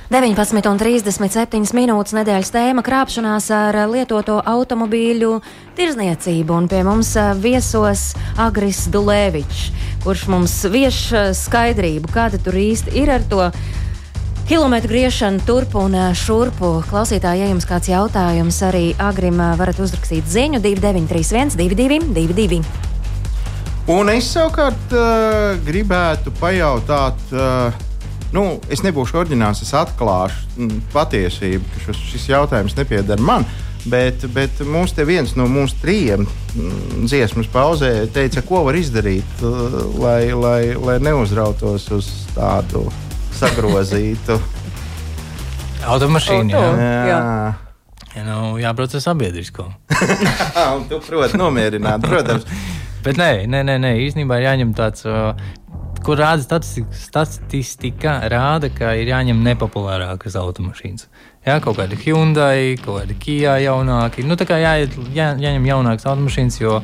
[0.08, 5.34] 19,37 minūtes nedēļas tēma- krāpšanās ar lietoto automobīļu
[5.76, 6.48] tirzniecību.
[6.48, 9.66] Un pie mums viesos Agris Dulēvičs,
[10.04, 13.50] kurš mums vieš skaidrību, kāda tur īsti ir ar to.
[14.48, 16.82] Kilometru griešanu turp un šurpu.
[16.88, 22.64] Klausītāji, ja jums kāds jautājums, arī agrim varat uzrakstīt ziņu 2931, 22, 22.
[23.88, 27.87] Un es savukārt uh, gribētu pajautāt, uh,
[28.34, 33.46] nu, es nebūšu oriģināls, es atklāšu mm, patiesību, ka šis, šis jautājums nepieder man.
[33.88, 39.44] Bet, bet mums te viens no mūsu trījiem mm, dziesmas pauzē teica, ko var izdarīt,
[40.02, 42.84] lai, lai, lai neuzrautos uz tādu
[43.38, 44.36] sagrozītu
[45.94, 46.52] automašīnu.
[46.52, 46.92] Jā.
[47.08, 47.22] Jā.
[48.16, 49.68] Jā, nu, jābrauc ar sabiedrisko.
[50.90, 52.48] tu proti nomierināt, protams.
[53.04, 55.36] Bet nē, nē, nē, nē, īstenībā ir jāņem tāds uh,
[56.04, 61.08] kur rāda statistika, statistika rāda, ka ir jāņem nepopulārākas automašīnas.
[61.46, 64.24] Jā, kaut kāda Hyundai, kaut kāda Kia jaunāka.
[64.26, 64.74] Nu, tā kā jā,
[65.16, 66.80] jā, jāņem jaunākas automašīnas, jo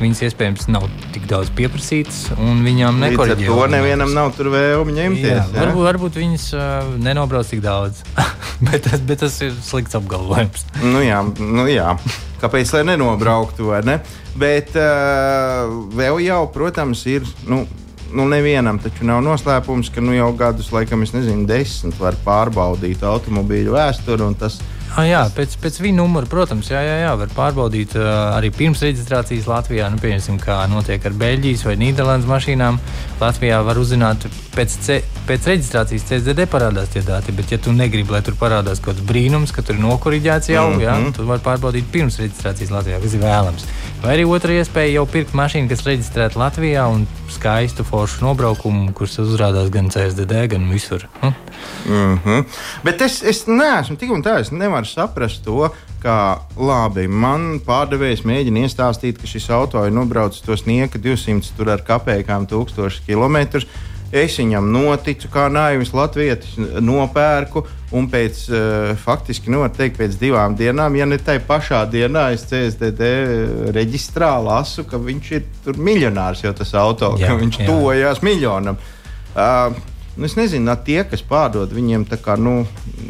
[0.00, 3.46] viņas iespējams nav tik daudz pieprasītas, un viņām nekorģē.
[3.46, 5.30] To nevienam nav tur vēlme ņemties.
[5.30, 5.60] Jā, jā?
[5.60, 8.02] Varbūt, varbūt viņas uh, nenobrauc tik daudz,
[8.66, 10.66] bet, tas, bet tas ir slikts apgalvojums.
[10.82, 11.94] nu jā, nu jā.
[12.42, 14.00] Kāpēc lai nenobrauktu, vai ne?
[14.36, 17.24] Bet uh, vēl jau, protams, ir.
[17.48, 17.62] Nu,
[18.12, 23.04] nu, nevienam taču nav noslēpums, ka nu, jau gadus, laikam, es nezinu, desmit var pārbaudīt
[23.06, 24.28] automobīļu vēsturi.
[24.40, 24.60] Tas
[24.94, 28.04] Ah, jā, pēc, pēc viņa numura, protams, jā, jā, jā var pārbaudīt uh,
[28.36, 29.88] arī pirms reģistrācijas Latvijā.
[29.90, 32.78] Nu, pieņemsim, kā notiek ar Beļģijas vai Nīderlandes mašīnām.
[33.18, 38.14] Latvijā var uzzināt, pēc, C, pēc reģistrācijas CSDD parādās tie dati, bet, ja tu negribi,
[38.14, 40.86] lai tur parādās kaut kāds brīnums, ka tur ir nokuriģēts jau, mm -hmm.
[40.86, 43.66] jā, tu vari pārbaudīt pirms reģistrācijas Latvijā, kas ir vēlams.
[44.04, 49.18] Vai arī otra iespēja jau pirkt mašīnu, kas reģistrēta Latvijā un skaistu foršu nobraukumu, kurš
[49.24, 51.08] uzrādās gan CSDD, gan visur.
[51.20, 51.32] Hm?
[51.88, 52.44] Mm -hmm.
[52.84, 55.70] Bet es, es neesmu tik un tā, es nevaru saprast to,
[56.02, 56.16] ka
[56.56, 61.84] labi, man pārdevējs mēģina iestāstīt, ka šis auto ir nobraucis tos nieka 200 tur ar
[61.86, 63.68] kapekām tūkstošus kilometrus.
[64.14, 66.52] Es viņam noticu, kā naivs latvietis,
[66.84, 67.64] nopērku,
[67.98, 72.44] un pēc, uh, faktiski, nu, teikt, pēc divām dienām, ja ne tai pašā dienā, es
[72.46, 73.08] CSDD
[73.74, 77.66] reģistrā lasu, ka viņš ir miljonārs jau tas auto, jā, ka viņš jā.
[77.72, 78.78] tojās miljonam.
[79.34, 79.74] Uh,
[80.14, 82.62] Nu, es nezinu, tie, kas pārdod, viņiem tā kā nu,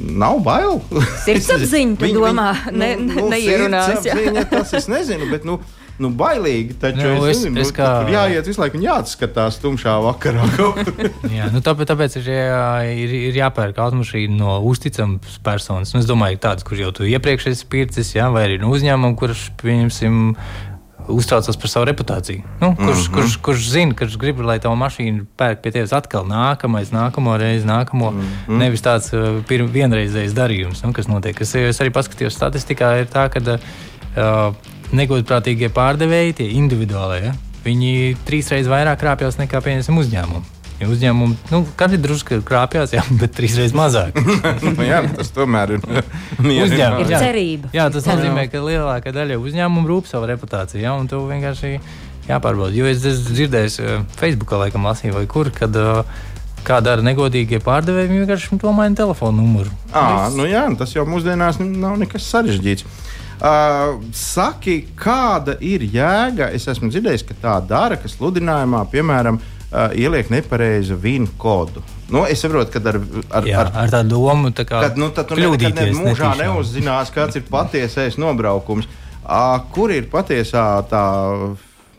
[0.08, 0.80] nav bail.
[1.26, 4.06] Sirdsapziņa, tu domā, ne, nu, nu, neierunās.
[4.50, 5.58] Tas es nezinu, bet nu,
[6.00, 6.78] nu, bailīgi.
[6.80, 7.90] Taču nu, es, es, nezinu, es nu, kā...
[8.00, 10.48] tur jāiet visu laiku un jāatskatās tumšā vakarā.
[11.38, 12.66] jā, nu, tāpēc, tāpēc ir, jā,
[13.04, 15.94] ir, ir jāpērk automašīna no uzticamas personas.
[15.94, 19.18] Nu, es domāju, tādas, kurš jau tu iepriekš esi pircis, jā, vai arī no uzņēmuma,
[19.20, 20.22] kurš, pieņemsim,
[21.08, 22.42] uztraucas par savu reputāciju.
[22.60, 23.14] Nu, kurš, mm -hmm.
[23.14, 27.66] kurš, kurš zina, kurš grib, lai tā mašīna pērk pie tevis atkal nākamais, nākamo reizi,
[27.66, 28.10] nākamo.
[28.10, 28.58] Mm -hmm.
[28.58, 31.40] Nevis tāds uh, vienreizējs darījums, nu, kas notiek.
[31.40, 34.54] Es, es arī paskatījos statistikā, ir tā, ka uh,
[34.92, 40.53] negodprātīgie pārdevēji, tie individuālie, ja, viņi trīs reizes vairāk krāpjas nekā pieņemsim uzņēmumu.
[40.80, 44.16] Ja uzņēmumi, nu, katrs drusku krāpjas, jā, bet trīs reizes mazāk.
[44.64, 47.04] nu, jā, tas tomēr ir uzņēmums.
[47.04, 47.70] Ir cerība.
[47.76, 51.76] Jā, tas nozīmē, ka lielākā daļa uzņēmumu rūp savu reputāciju, jā, un tu vienkārši
[52.26, 52.74] jāpārbauda.
[52.74, 56.02] Jo es esmu dzirdējis eh, Facebookā, laikam, lasīju, vai kur, kad uh,
[56.66, 59.70] kā dara negodīgie pārdevēji, viņi vienkārši maina telefonu numuru.
[59.94, 62.88] À, nu jā, tas jau mūsdienās nav nekas sarežģīts.
[63.44, 66.50] Uh, saki, kāda ir jēga?
[66.54, 71.82] Es esmu dzirdējis, ka tā dara, ka sludinājumā, piemēram, uh, uh, ieliek nepareizu vīnu kodu.
[72.12, 75.10] Nu, es saprotu, ka ar, ar, Jā, ar, ar tādu domu, tā kā kad, nu,
[75.10, 76.42] tu nekad ne, mūžā netīšām.
[76.44, 78.86] neuzzinās, kāds ir patiesais nobraukums.
[79.24, 81.04] Uh, kur ir patiesā tā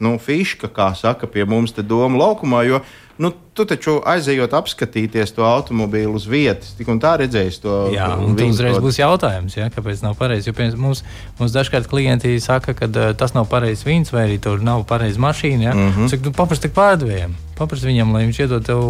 [0.03, 2.63] nu, fiška, kā saka pie mums, te doma laukumā?
[2.67, 2.81] Jo,
[3.15, 7.75] Nu, tu taču aizejot apskatīties to automobīlu uz vietas, tik un tā redzēsi to.
[7.93, 10.51] Jā, un tas uzreiz būs jautājums, ja, kāpēc nav pareizi.
[10.51, 11.05] Jo mums,
[11.39, 15.23] mums dažkārt klienti saka, ka uh, tas nav pareizs vīns, vai arī tur nav pareiza
[15.23, 15.63] mašīna.
[15.63, 15.77] Ja.
[15.77, 16.11] Mm -hmm.
[16.11, 18.83] Saka, nu, paprasti pārdevējiem, paprasti viņam, lai viņš iedod tev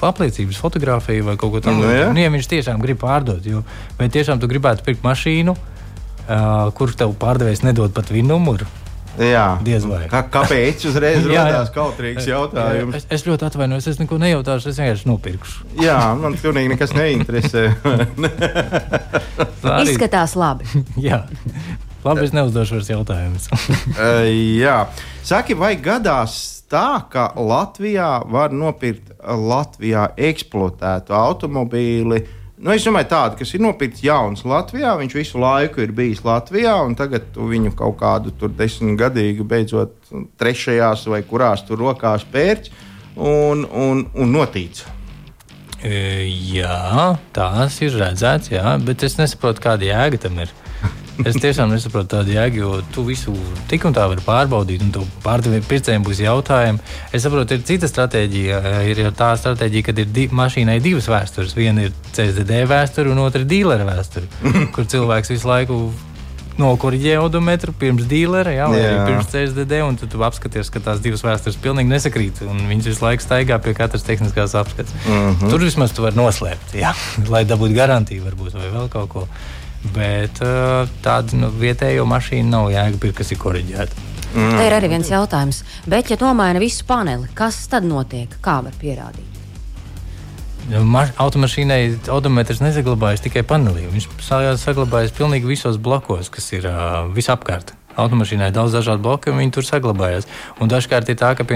[0.00, 1.84] apliecības, fotografiju vai kaut ko tādu.
[1.84, 2.12] Nu, ja.
[2.12, 3.62] nu, ja viņš tiešām grib pārdot, jo
[3.98, 8.64] vai tiešām tu gribētu pirkt mašīnu, uh, kur tev pārdevējs nedod pat vīnu numuru.
[9.18, 10.04] Jā, diez vai.
[10.10, 13.00] Kā, kāpēc uzreiz radās kautrīgs jautājums?
[13.00, 15.66] Es, es ļoti atvainojos, es neko nejautāšu, es vienkārši nopirkšu.
[15.82, 17.64] Jā, man pilnīgi nekas neinteresē.
[19.82, 20.68] Izskatās labi.
[21.08, 21.24] Jā.
[22.04, 23.48] Labi, es neuzdošu vairs jautājumus.
[24.62, 24.76] jā.
[25.26, 26.36] Saki, vai gadās
[26.70, 32.22] tā, ka Latvijā var nopirkt Latvijā eksploatētu automobīli?
[32.58, 36.74] Nu, es domāju, tādu, kas ir nopirkts jauns Latvijā, viņš visu laiku ir bijis Latvijā,
[36.82, 40.10] un tagad viņu kaut kādu desmitgadīgu beidzot
[40.42, 42.74] trešajās vai kurās tur rokās pērķis
[43.14, 44.82] un, un, un notīts.
[45.78, 50.50] E, jā, tās ir redzēts, jā, bet es nesaprotu, kāda jēga tam ir.
[51.26, 53.34] Es tiešām nesaprotu tādu jēgu, jo tu visu
[53.70, 56.82] tik un tā vari pārbaudīt, un tu pārdevēji pircējiem būs jautājumi.
[57.12, 58.60] Es saprotu, ir cita stratēģija.
[58.92, 61.56] Ir tā stratēģija, kad ir di mašīnai divas vēstures.
[61.58, 64.30] Viena ir CSDD vēsture, un otra ir dīlera vēsture,
[64.76, 65.80] kur cilvēks visu laiku
[66.58, 68.06] nokoriģē odometru pirms
[68.72, 69.04] vai jā.
[69.06, 73.22] pirms CSDD, un tad tu apskaties, ka tās divas vēstures pilnīgi nesakrīt, viņas visu laiku
[73.22, 74.94] staigā pie katras tehniskās apskates.
[75.06, 75.52] Mm -hmm.
[75.52, 76.94] Tur vismaz tu vari noslēpt, jā,
[77.32, 79.28] lai dabūtu garantiju varbūt vai vēl kaut ko.
[79.94, 84.04] Bet uh, tādu nu, vietējo mašīnu nav jēga kas ir korģēta.
[84.34, 84.58] Mm.
[84.58, 85.62] Te ir arī viens jautājums.
[85.88, 88.34] Bet, ja nomaina visu paneli, kas tad notiek?
[88.44, 89.24] Kā var pierādīt?
[90.68, 93.86] Automašīnai odometrs nesaglabājas tikai panelī.
[93.88, 94.08] Viņš
[94.60, 99.66] saglabājas pilnīgi visos blokos, kas ir uh, visapkārt automašīnai daudz dažādu bloku, un viņi tur
[99.66, 100.28] saglabājās.
[100.62, 101.46] Un dažkārt ir tā, ka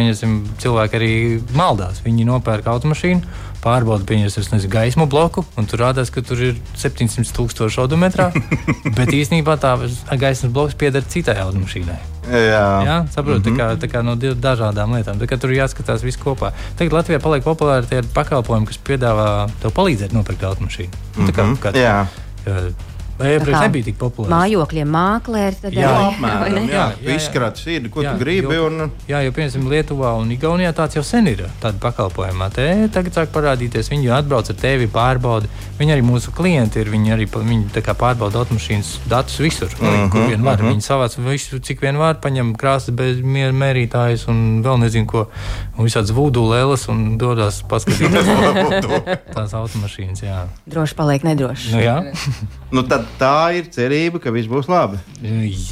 [0.63, 1.15] cilvēki arī
[1.57, 2.03] maldās.
[2.05, 3.23] Viņi nopērk automašīnu,
[3.63, 4.39] pārbauda pieņems
[4.71, 8.33] gaismu bloku, un tur rādās, ka tur ir 700 tūkstoši odometrā.
[8.99, 9.77] bet īsnībā tā
[10.19, 12.01] gaismas bloks pieder citai automašīnai.
[12.23, 13.59] Jā, Jā saprotu, mm -hmm.
[13.59, 15.19] tā kā, tā kā no dažādām lietām.
[15.19, 16.53] Tā kā tur jāskatās viss kopā.
[16.79, 20.91] Tagad Latvijā paliek populāri tie pakalpojumi, kas piedāvā tev palīdzēt nopirkt automašīnu.
[20.91, 21.29] Mm -hmm.
[21.29, 21.55] Tā kā, mhm.
[21.63, 21.71] kā,
[22.45, 24.31] Vai iepriekš nebija tik populārs?
[24.33, 25.61] Mājokļiem mākslinieki.
[25.63, 28.55] Tad Jā, apmēram, jā, Jā, jā, izskrāt sirdi, ko Jā, tu gribi.
[28.55, 31.45] jo- Un, Jā, jau piemēram Lietuvā un Igaunijā tāds jau sen ir.
[31.63, 33.91] Tāda pakalpojumā te tagad sāk parādīties.
[33.93, 35.47] Viņi jau atbrauc ar tevi, pārbauda.
[35.79, 36.91] Viņi arī mūsu klienti ir.
[36.91, 40.59] Viņi arī viņi tā kā pārbauda automašīnas datus visur, mm -hmm, kur vien var.
[40.63, 43.17] Viņi savāc visu, cik vien var, paņem krāsas bez
[43.53, 45.27] mērītājus un vēl nezinu ko.
[45.79, 48.27] Un visādas vūdu lēlas un dodas paskatīties
[49.37, 50.23] tās automašīnas.
[50.23, 50.47] Jā.
[50.67, 51.73] Droši paliek nedroši.
[51.75, 51.97] Nu, jā.
[52.73, 55.01] nu, tad tā ir cerība, ka viss būs labi.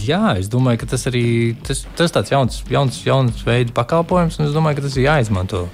[0.07, 1.25] Jā, es domāju, ka tas arī
[1.67, 5.67] tas, tas tāds jauns, jauns, jauns veids pakalpojums, un es domāju, ka tas ir jāizmanto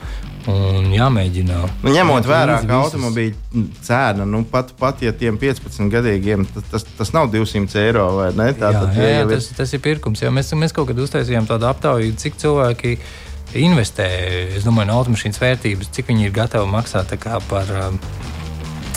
[0.51, 1.59] un jāmēģina.
[1.83, 7.13] Nu, ņemot vērā, ka automobīļa cena, nu, pat, pat ja tiem 15 gadīgiem, tas, tas,
[7.17, 8.53] nav 200 eiro vai ne?
[8.55, 10.23] Tā, jā, tad, jā, jā, tas, tas ir pirkums.
[10.23, 12.95] Jā, mēs, mēs kaut kad uztaisījām tādu aptauju, cik cilvēki
[13.59, 14.07] investē
[14.59, 17.19] es domāju, no automašīnas vērtības, cik viņi ir gatavi maksāt
[17.51, 17.77] par.
[17.89, 18.01] um,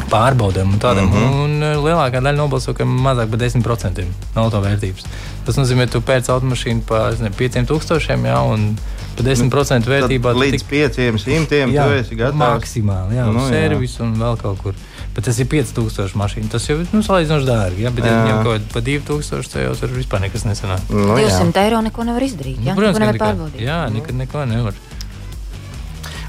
[0.09, 1.09] Pārbaudēm un tādam.
[1.09, 1.13] Mm.
[1.13, 1.43] -hmm.
[1.43, 5.03] Un uh, lielākā daļa nobalso, ka mazāk par 10% no autovērtības.
[5.45, 8.77] Tas nozīmē, ka tu pēc automašīnu par 5000, jā, un
[9.15, 12.37] par 10% vērtībā Tad tu līdz tik- 500 tu esi gatavs.
[12.37, 13.49] Maksimāli, jā, Nu, nu, jā.
[13.49, 14.73] servis un vēl kaut kur.
[15.15, 16.49] Bet tas ir 5000 mašīna.
[16.49, 17.81] Tas jau ir nu, salīdzinoši dārgi.
[17.83, 18.23] Jā, bet, ja Jā.
[18.25, 20.79] viņam kaut kāda pa 2000, tad jau tur vispār nekas nesanāk.
[20.89, 21.27] Nu, jā.
[21.27, 22.57] 200 eiro neko nevar izdarīt.
[22.63, 23.61] Jā, Nu, protams, neko nevar pārbaudīt.
[23.61, 24.73] Jā, nekad neko nevar.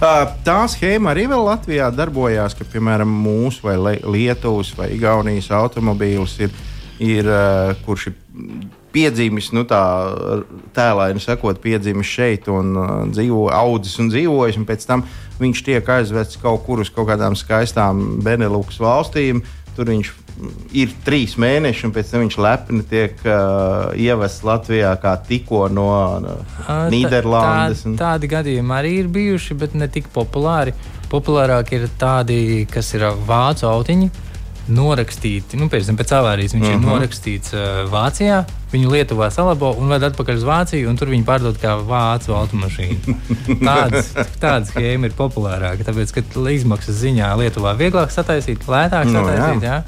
[0.00, 6.54] Tā schēma arī vēl Latvijā darbojās, ka, piemēram, mūsu vai Lietuvas vai Igaunijas automobīls ir,
[7.04, 7.28] ir
[7.84, 8.14] kurš ir
[8.94, 9.82] piedzimis, nu tā
[10.74, 15.04] tēlāini sakot, piedzimis šeit un uh, dzīvo, audzis un dzīvojis, un pēc tam
[15.40, 19.44] viņš tiek aizvests kaut kur uz kaut kādām skaistām Beneluks valstīm.
[19.76, 20.10] Tur viņš
[20.76, 25.90] ir trīs mēneši, un pēc tam viņš lepni tiek uh, ievests Latvijā kā tikko no
[25.90, 27.84] uh, Nīderlandes.
[27.84, 30.74] Tā, tādi gadījumi arī ir bijuši, bet ne tik populāri.
[31.10, 34.10] Populārāk ir tādi, kas ir ā, vācu autiņi.
[34.70, 36.78] Norakstīti, nu, piemēram, pēc avārijas viņš uh -huh.
[36.78, 41.26] ir norakstīts uh, Vācijā, viņu Lietuvā salabo un ved atpakaļ uz Vāciju, un tur viņi
[41.26, 43.16] pārdod kā vācu automašīnu.
[43.64, 49.36] Tādas schēma ir populārāka, tāpēc, ka izmaksas ziņā Lietuvā vieglāk sataisīt, lētāk Nu, jā.
[49.36, 49.66] sataisīt.
[49.66, 49.82] jā.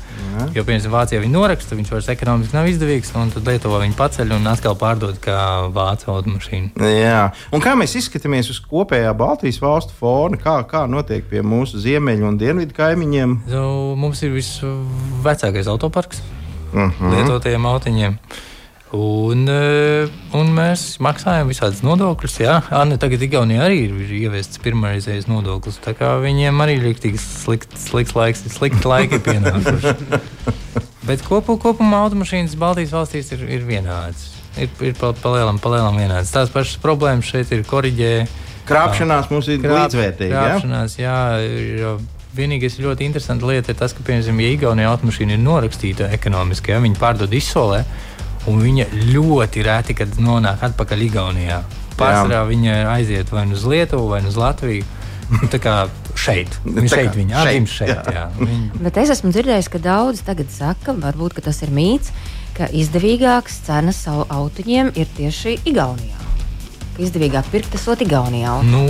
[0.56, 4.34] Jo, piemēram, Vācijā viņi noraksta, viņš vairs ekonomiski nav izdevīgs, un tad Lietuvā viņi paceļ
[4.38, 5.38] un atkal pārdod kā
[5.72, 6.72] vācu automašīnu.
[6.88, 11.80] Jā, un kā mēs izskatāmies uz kopējā Baltijas valstu fona, kā, kā notiek pie mūsu
[11.84, 13.36] ziemeļu un dienvidu kaimiņiem?
[13.52, 13.66] Nu,
[13.98, 16.22] mums ir visvecākais autoparks
[16.72, 17.10] Uh mm -huh.
[17.16, 18.16] lietotajiem autiņiem.
[18.92, 22.34] Un, eh, un mēs maksājam visādas nodokļus.
[22.42, 25.80] Jā, Anna tagad Igaunijā arī ir ieviests pirmreizējais nodoklis.
[25.80, 29.96] Tā kā viņiem arī ir tik slikts, slikts laiks, slikti laiki pienākuši.
[31.08, 34.28] Bet kopu, kopumā automašīnas Baltijas valstīs ir, ir vienādas.
[34.60, 36.30] Ir, ir pa, pa lielam, pa lielam vienādas.
[36.34, 38.12] Tās pašas problēmas šeit ir koriģē.
[38.68, 40.30] Krāpšanās mums ir Krāp- līdzvērtīga.
[40.36, 40.42] Ja?
[40.52, 41.16] Krāpšanās, jā,
[41.48, 41.96] ir,
[42.36, 46.80] vienīgais ļoti interesants lieta ir tas, ka, piemēram, ja Igaunijā automašīna ir norakstīta ekonomiski, ja
[46.84, 47.82] viņi pārdod izsolē,
[48.50, 51.60] un viņa ļoti reti, kad nonāk atpakaļ Igaunijā.
[51.98, 54.84] Pārsvarā viņa aiziet vai nu uz Lietuvu, vai nu uz Latviju.
[55.32, 55.74] Nu, Tā kā
[56.18, 57.92] šeit, viņa šeit, viņa šeit, apgimst šeit.
[57.94, 58.02] jā.
[58.16, 58.24] Jā.
[58.40, 62.10] Viņa, Bet es esmu dzirdējis, ka daudz tagad saka, varbūt ka tas ir mīts,
[62.56, 66.21] ka izdevīgākas cenas savu autiņiem ir tieši Igaunijā.
[67.00, 68.58] Izdevīgāk pirkt esot Igaunijā.
[68.60, 68.82] Un nu,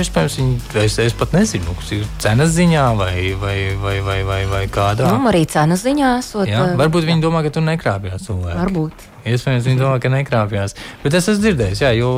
[0.00, 4.40] iespējams, viņi, es, es pat nezinu, kas ir cenas ziņā vai, vai, vai, vai, vai,
[4.48, 5.10] vai kādā.
[5.12, 6.48] Nu, arī cenas ziņā esot.
[6.48, 8.56] Jā, eh, varbūt viņi domā, ka tur nekrāpjas cilvēki.
[8.62, 9.06] Varbūt.
[9.28, 10.76] Iespējams, viņi domā, ka nekrāpjas.
[11.04, 12.14] Bet es esmu dzirdējis, jā, jo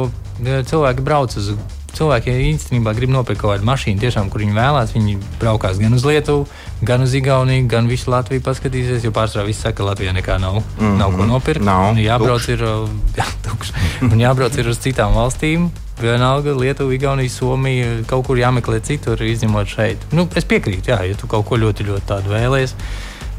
[0.71, 1.51] cilvēki brauc uz.
[1.93, 4.95] Cilvēki ja īstenībā grib nopirkt kaut kādu mašīnu, tiešām, kur viņi vēlās.
[4.97, 6.47] Viņi braukās gan uz Lietuvu,
[6.89, 9.05] gan uz Igauniju, gan visu Latviju paskatīsies.
[9.05, 10.63] Jo pārsvarā viss saka, ka Latvijā nekā nav.
[10.63, 10.81] Mm.
[10.81, 10.97] -hmm.
[11.03, 11.65] Nav ko nopirkt.
[11.65, 12.49] Nav, jābrauc tukšs.
[12.49, 12.89] ir, uh,
[13.21, 13.73] jā, tukšs.
[14.09, 15.71] Un jābrauc ir uz citām valstīm.
[16.01, 19.99] Vienalga, Lietuva, Igaunija, Somija, kaut kur jāmeklē citur, izņemot šeit.
[20.13, 22.75] Nu, es piekrītu, jā, ja tu kaut ko ļoti, ļoti tādu vēlējies.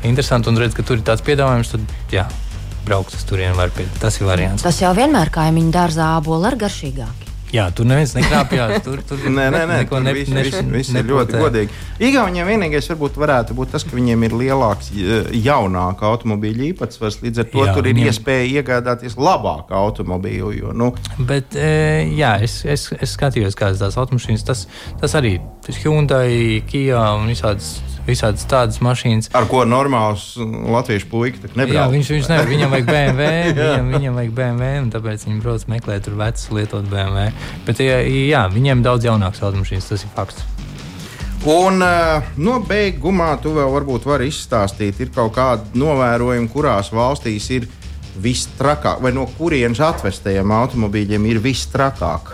[0.03, 2.27] Interesanti, un redz, ka tur ir tāds piedāvājums, tad jā,
[2.85, 3.87] braukt uz turieni var pie.
[3.99, 4.63] Tas ir variants.
[4.63, 7.32] Tas jau vienmēr kaimiņu dārzā āboli ir garšīgāki.
[7.53, 8.79] Jā, tur neviens nekrāpjas.
[8.85, 11.75] Tur, tur Nē, nē, nē tur ne, viss, ne, viss, viss ir ļoti godīgi.
[12.07, 14.89] Igauniem vienīgais varbūt varētu būt tas, ka viņiem ir lielāks
[15.37, 17.19] jaunāka automobīļa īpatsvars.
[17.23, 20.49] Līdz ar to Jā, tur ir viņiem- iespēja iegādāties labāku automobīlu.
[20.57, 24.45] Jo, nu, Bet, e, jā, es, es, es skatījos, kādas tās automašīnas.
[24.49, 24.65] Tas,
[25.01, 27.75] tas arī tas Hyundai, Kia un visādas,
[28.07, 29.29] visādas tādas mašīnas.
[29.35, 31.93] ar ko normāls latviešu puika Jā, nebrauc.
[31.93, 36.07] viņš, viņš nevar, viņam vajag BMW, viņam, viņam vajag BMW, un tāpēc viņi brauc meklēt
[36.07, 37.29] tur vecus lietot BMW.
[37.67, 40.43] Bet, jā, jā, viņiem daudz jaunāks automašīnas, tas ir fakts.
[41.43, 47.67] Un uh, nobeigumā tu vēl varbūt vari izstāstīt, ir kaut kādi novērojumi, kurās valstīs ir
[48.23, 52.31] vistrakāk, vai no kurienes atvestajiem automobīļiem ir vistrakāk.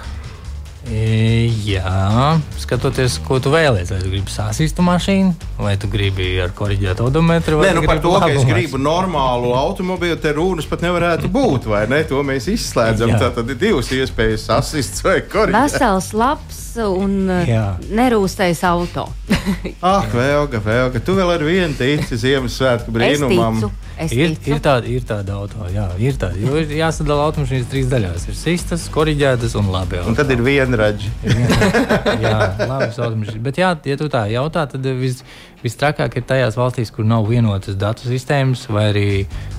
[0.90, 3.96] E, jā, skatoties, ko tu vēlēsies.
[3.96, 7.60] Vai tu gribi sāsīstu mašīnu, vai tu gribi ar korģētu odometru.
[7.64, 11.84] Nē, nu par to, ka es gribu normālu automobīlu, te runas pat nevarētu būt, vai
[11.92, 12.00] ne?
[12.08, 13.12] To mēs izslēdzam.
[13.18, 13.32] Jā.
[13.36, 15.76] Tad ir divas iespējas- asists vai korģēts.
[15.76, 17.76] Vesels, labs un Jā.
[17.92, 19.10] nerūstais auto.
[19.82, 23.56] Ah, Vēlga, Vēlga, tu vēl ar vienu tici Ziemassvētku es brīnumam.
[23.60, 23.72] ticu.
[24.00, 24.52] Es Ir, ticu.
[24.54, 26.38] ir, tāda, ir tāda auto, jā, ir tāda.
[26.40, 28.28] Jo ir jāsadala automašīnas trīs daļās.
[28.32, 30.00] Ir sistas, korģētas un labi.
[30.08, 31.10] Un tad ir vienraģi.
[32.24, 33.42] jā, labi, automašīnas.
[33.44, 35.24] Bet, jā, ja tu tā jautā, tad vis,
[35.64, 39.10] vistrakāk ir tajās valstīs, kur nav vienotas datu sistēmas, vai arī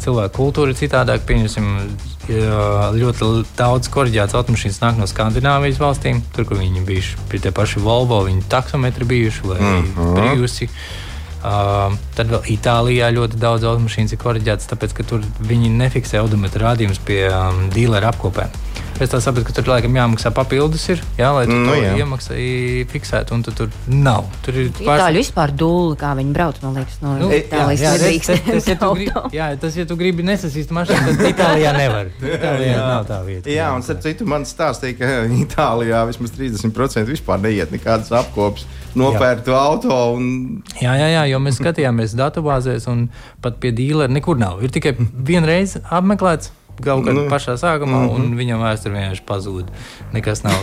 [0.02, 1.26] cilvēku kultūra ir citādāk.
[1.28, 1.68] Pieņemsim,
[3.00, 7.82] ļoti daudz korģētas automašīnas nāk no Skandināvijas valstīm, tur, kur viņi bijuši pie tie paši
[7.84, 9.94] Volvo, viņi taksometri bijuši vai mm.
[9.96, 10.18] -hmm.
[10.18, 10.70] Priusi.
[11.40, 16.66] Uh, tad vēl Itālijā ļoti daudz automašīnas ir korģētas, tāpēc ka tur viņi nefiksē odometru
[16.66, 18.52] rādījumus pie um, dīlera apkopēm.
[19.00, 21.92] Es tā saprotu, ka tur laikam jāmaksā papildus, ir, jā, lai tu Nu, to jā.
[22.02, 22.34] iemaksā
[22.90, 24.26] fiksētu, un tu tur nav.
[24.44, 27.80] Tur ir Itāļu vispār dūli, kā viņi brauc, man liekas, no Nu, Itālijas.
[27.80, 31.16] jā, nedrīkst tas, tas, ja tu ņemt gribi, jā, tas, ja tu gribi nesasist mašīnu,
[31.16, 32.12] tad Itālijā nevar.
[32.20, 33.48] Itālijā nav tā vieta.
[33.56, 35.10] Jā, un starp citu, man stāstīja, ka
[35.46, 38.68] Itālijā vismaz 30% vispār neiet nekādas apkopes,
[39.00, 39.96] nopērtu auto.
[40.20, 40.60] Un...
[40.76, 43.06] Jā, jā, jā, jo mēs skatījāmies datubāzēs, un
[43.40, 44.60] pat pie dīlera nekur nav.
[44.60, 46.52] Ir tikai vienreiz apmeklēts.
[46.80, 49.66] Kaut kādā Nu, pašā sākumā, un viņam vēsture vienkārši pazūd.
[50.12, 50.56] Nekas nav.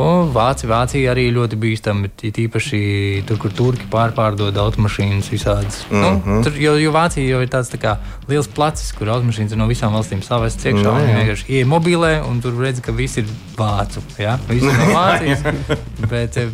[0.00, 2.08] Un Vācija, Vācija arī ļoti bīstama.
[2.22, 2.80] Ir īpaši
[3.28, 5.82] tur, kur turki pārpārdod automašīnas visādas.
[5.90, 6.26] Mm -hmm.
[6.26, 7.96] nu, tur, jo, jo Vācija jau ir tāds tā kā
[8.28, 10.82] liels placis, kur automašīnas ir no visām valstīm savestas iekšā.
[10.82, 11.06] Nu, No, jā.
[11.06, 13.24] viņi vienkārši iemobilē, un tur redz, ka viss ir
[13.56, 14.00] vācu.
[14.18, 14.38] Ja?
[14.48, 15.42] Visi ir no Vācijas.
[16.10, 16.48] bet, eh,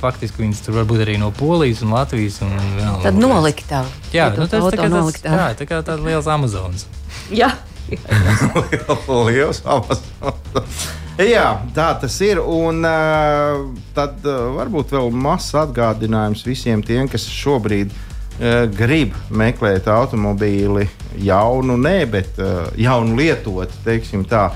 [0.00, 2.40] Faktiski viņas tur var būt arī no Polijas un Latvijas.
[2.42, 2.48] Un
[2.78, 3.84] vēl Tad no- noliktava.
[4.12, 5.36] Jā, nu, tas tā tas, noliktava.
[5.36, 6.86] jā, tā kā tāds liels Amazonas.
[7.30, 7.50] Jā.
[9.26, 10.84] Liels Amazonas.
[11.20, 12.40] Jā, tā tas ir.
[12.40, 13.66] Un uh,
[13.96, 20.86] tad uh, varbūt vēl mazs atgādinājums visiem tiem, kas šobrīd uh, grib meklēt automobīli
[21.20, 22.38] jaunu, ne, bet
[22.78, 24.48] jaunu lietotu, teiksim tā.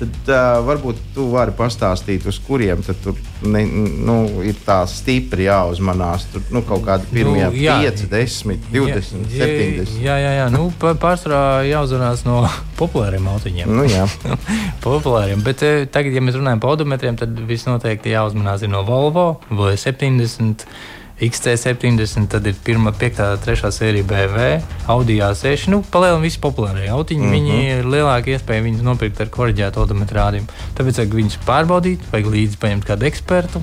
[0.00, 4.16] Tad uh, varbūt tu vari pastāstīt, uz kuriem tur ne, nu,
[4.48, 6.24] ir tā stipri jāuzmanās.
[6.32, 7.76] Tur nu, kaut kādi pirmie Nu, jā.
[7.84, 9.98] 5, 10, 20, jā, 70.
[10.00, 10.46] Jā, jā, jā.
[10.54, 12.40] Nu, pārsvarā jāuzvarās no
[12.80, 13.74] populāriem autoņiem.
[13.76, 14.06] Nu, jā.
[14.86, 15.44] populāriem.
[15.44, 20.64] Bet eh, tagad, ja mēs runājam par odometriem, tad visnoteikti jāuzmanās no Volvo, V70.
[21.20, 24.60] XC70, tad ir pirmā, piektā, trešā sērija BMW,
[24.90, 25.68] Audi A6.
[25.72, 27.20] Nu, palielinām visi populārie autiņi.
[27.20, 27.32] Mm.
[27.32, 27.36] -hmm.
[27.36, 30.60] Viņi ir lielāka iespēja viņus nopirkt ar korģētu odometru rādījumu.
[30.78, 33.62] Tāpēc vajag viņus pārbaudīt, vajag līdzi paņemt kādu ekspertu,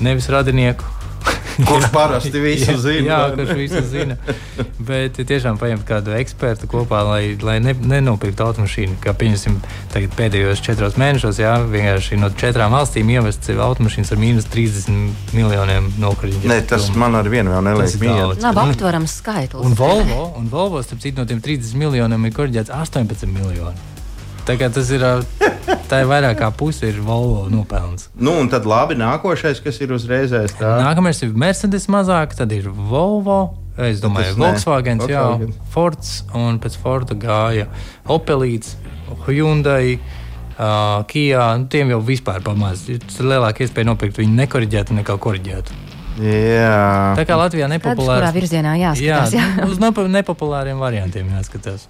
[0.00, 0.95] nevis radinieku.
[1.68, 3.06] Kurš parasti visu Jā, zina?
[3.08, 4.16] Jā, kurš visu zina.
[4.86, 8.98] Bet tiešām paņemt kādu ekspertu kopā, lai, lai ne, nenopirktu automašīnu.
[9.00, 9.56] Kā pieņemsim,
[9.94, 15.88] tagad pēdējos četros mēnešos, jā, vienkārši no četrām valstīm ievest automašīnas ar mīnus 30 miljoniem
[16.02, 16.44] nokriņu.
[16.44, 18.20] Nē, tas man ar vienu vēl Tas neliek ir mieru.
[18.36, 18.44] daudz.
[18.44, 19.64] Labi, aptverams skaitlis.
[19.64, 23.95] Un Volvo, un Volvo starp citu, no tiem 30 miljoniem ir korģēts 18 miljoni.
[24.46, 25.02] Tā kā tas ir,
[25.90, 28.08] tā ir vairāk kā puse ir Volvo nopelns.
[28.14, 30.76] Nu, un tad labi, nākošais, kas ir uzreiz aiz tā.
[30.84, 33.56] Nākamais ir Mercedes mazāk, tad ir Volvo.
[33.76, 34.44] Es domāju, Tas ne.
[34.46, 35.24] Volkswagen, jā.
[35.74, 37.66] Fords un pēc Forda gāja
[38.08, 38.76] Opelīts,
[39.26, 39.98] Hyundai.
[40.56, 42.86] Uh, Kijā, nu, tiem jau vispār pamazs.
[42.88, 45.74] Ir lielāka iespēja nopirkt viņu nekoriģētu nekā koriģētu.
[46.16, 49.34] Jā, Tā kā Latvijā Skaidrs, kurā virzienā Jā, jāskatās.
[49.36, 51.84] Jā, uz nepa- nepopulāriem variantiem jāskatās.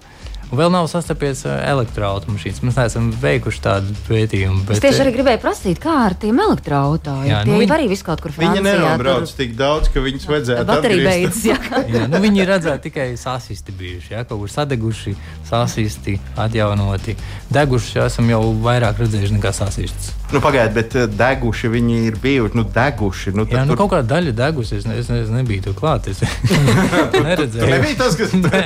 [0.47, 2.61] Un vēl nav sastapies uh, elektroautomašīnas.
[2.63, 4.61] Mēs neesam veikuši tādu pētījumu.
[4.63, 7.25] Es Bet, tieši arī eh, gribēju prasīt, kā ar tiem elektroautoriem.
[7.27, 8.77] Jā, Tie nu viņi- arī viss kaut kur Viņa Francijā.
[8.79, 11.09] nenobrauc tik daudz, ka viņas vajadzētu atgriezt.
[11.09, 11.43] beidzas.
[11.51, 11.57] jā.
[11.97, 14.13] Jā, nu viņi ir redzēti tikai sasisti bijuši.
[14.13, 14.23] Ja?
[14.23, 15.15] Kaut kur sadeguši,
[15.49, 17.17] sasisti, atjaunoti.
[17.51, 20.13] Deguši esam jau vairāk redzējuši nekā sasistus.
[20.31, 22.55] Nu, Pagaidiet, bet eh, deguši viņi ir bijuši.
[22.55, 23.35] Nu, deguši.
[23.35, 24.79] Nu, Jā, nu tur- kaut kāda daļa degusi.
[24.79, 26.07] Es, ne, es, ne, es nebiju tur klāt.
[26.11, 26.23] Es
[27.27, 27.59] neredzēju.
[27.63, 28.63] Tur nebija tas, kas- Nē,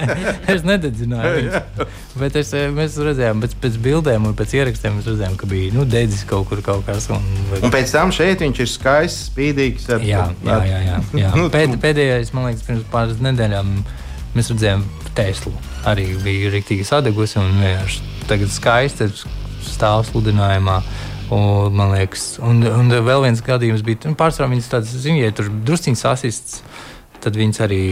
[0.52, 1.62] es nededzināju.
[2.22, 5.74] Bet es, eh, mēs redzējām, pēc, pēc bildēm un pēc ierakstiem, mēs redzējām, ka bija
[5.76, 7.10] nu, dedzis kaut kur kaut kas.
[7.14, 7.26] Un,
[7.62, 9.90] Un pēc tam šeit viņš ir skaists, spīdīgs.
[9.96, 10.82] Ar, Jā, jā, jā.
[10.88, 11.34] jā, jā.
[11.40, 13.76] Nu, Pēd, pēdējais, man liekas, pirms pāris nedēļām
[14.36, 15.52] mēs redzējām Teslu.
[15.90, 19.10] Arī bija rīktīgi sadegusi un vienkārši tagad skaisti
[19.68, 20.82] stāv sludinājumā.
[21.32, 25.32] Un, man liekas, un, un vēl viens gadījums bija, nu, pārsvarā viņas tādas, zini, ja
[25.36, 26.58] tur drusciņš sasists,
[27.24, 27.84] tad viņas arī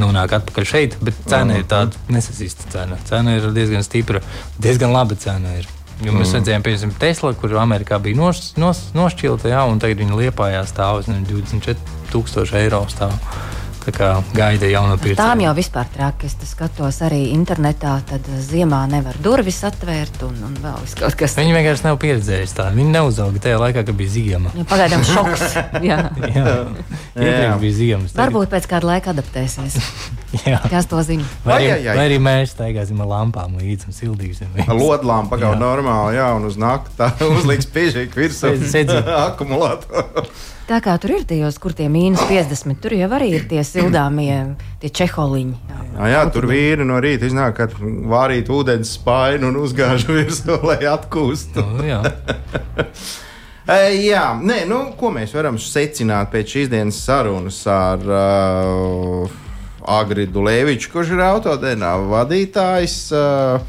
[0.00, 2.98] nonāk atpakaļ šeit, bet cena ir tāda nesasista cena.
[3.08, 4.22] Cena ir diezgan stipra,
[4.58, 5.54] diezgan laba cena.
[5.60, 5.68] Ir.
[6.00, 10.16] Jo mēs redzējām, piemēram, Tesla, kur Amerikā bija nos, nos, nošķilta, jā, un tagad viņa
[10.22, 12.86] liepājā stāv uz 24,000 eiro.
[12.88, 13.12] Stāv.
[14.34, 15.16] Gaida jauno pircēju.
[15.18, 16.26] Tām jau vispār traki.
[16.30, 21.36] Es skatos arī internetā, tad ziemā nevar durvis atvērt un, un vēl kaut kas.
[21.40, 22.76] Viņi vienkārši nav pieredzējuši tādu.
[22.80, 24.52] Viņi neuzauga tajā laikā, kad bija ziema.
[24.58, 25.46] Ja, Pagaidām šoks.
[25.90, 26.00] Jā.
[26.20, 26.46] Jā,
[27.16, 28.12] iepriekš bija ziemas.
[28.12, 29.78] tagad- Varbūt pēc kāda laika adaptēsies.
[30.46, 30.60] Jā.
[30.70, 31.24] Kas to zina?
[31.42, 31.96] Vai arī, Ai, ai, ai.
[31.98, 34.52] vai arī mēs staigāsim ar lampām līdzi un sildīsim.
[34.54, 34.70] viņus.
[34.78, 35.60] Lodlām pagaut Jā.
[35.62, 39.00] normāli, jā, un uz nakti tā uzliks Sedz- sedzi.
[39.26, 40.26] akumulātoru.
[40.70, 44.54] Tā kā tur ir tajos, kur tie mīnus 50, tur jau arī ir tie sildāmie,
[44.78, 45.56] tie čeholiņi.
[45.98, 50.78] Jā, jā, tur vīri no rīta iznāk ar vārīt ūdens spainu un uzgāž virsū, lai
[50.92, 51.66] atkūstu.
[51.74, 51.98] Nu, jā.
[53.70, 59.36] Jā, nē, nu, ko mēs varam secināt pēc šīs dienas sarunas ar uh,
[59.88, 62.96] Agridu Lēviču, kurš ir autodēnā vadītājs?
[63.12, 63.60] Uh,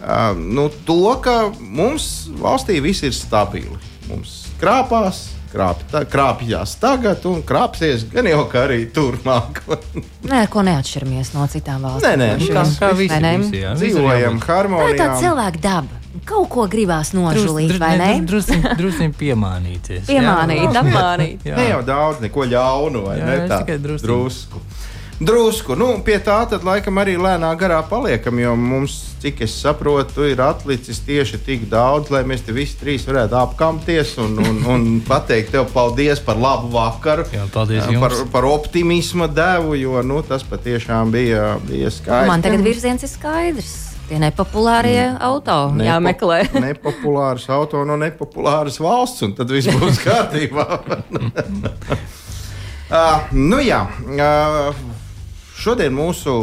[0.00, 3.76] uh, nu, to, ka mums valstī viss ir stabili.
[4.08, 9.60] Mums krāpās, krāp, tā, krāpjas tagad un krāpsies gan jau kā arī turpmāk.
[10.32, 12.16] Nē, ko neatšķiramies no citām valstīm.
[12.16, 12.66] Nē, nē, kā-.
[12.80, 13.36] Kā visi, ne?
[13.42, 13.76] visi, jā.
[13.78, 14.98] Dzīvojam jābūt- Tā ir harmonijā.
[15.04, 15.94] tāda cilvēka daba.
[16.28, 18.08] Kaut ko gribās nožulīt, vai ne?
[18.26, 20.08] Drusku piemānīties.
[20.08, 20.16] jā.
[20.18, 21.44] Piemānīt, apmānīt.
[21.46, 23.36] Ne jau daudz, neko ļaunu, vai Jā, ne?
[23.48, 24.06] Tā, tikai drusciņ.
[24.08, 24.62] drusku.
[25.18, 25.74] Drusku.
[25.74, 30.38] Nu, pie tā tad laikam arī lēnā garā paliekam, jo mums, cik es saprotu, ir
[30.44, 35.50] atlicis tieši tik daudz, lai mēs te visi trīs varētu apkamties un, un, un pateikt
[35.56, 37.24] tev paldies par labu vakaru.
[37.34, 38.30] Jā, paldies par, jums.
[38.30, 42.30] par optimisma devu, jo nu, tas patiešām bija, bija skaisti.
[42.30, 43.74] Man tagad virziens ir skaidrs.
[44.08, 46.38] Tie nepopulārie auto Nepo- jāmeklē.
[46.68, 50.64] Nepopulārs auto no nepopulāras valsts, un tad viss būs kārtībā.
[52.86, 53.82] uh, nu jā,
[54.14, 54.80] uh,
[55.58, 56.34] šodien mūsu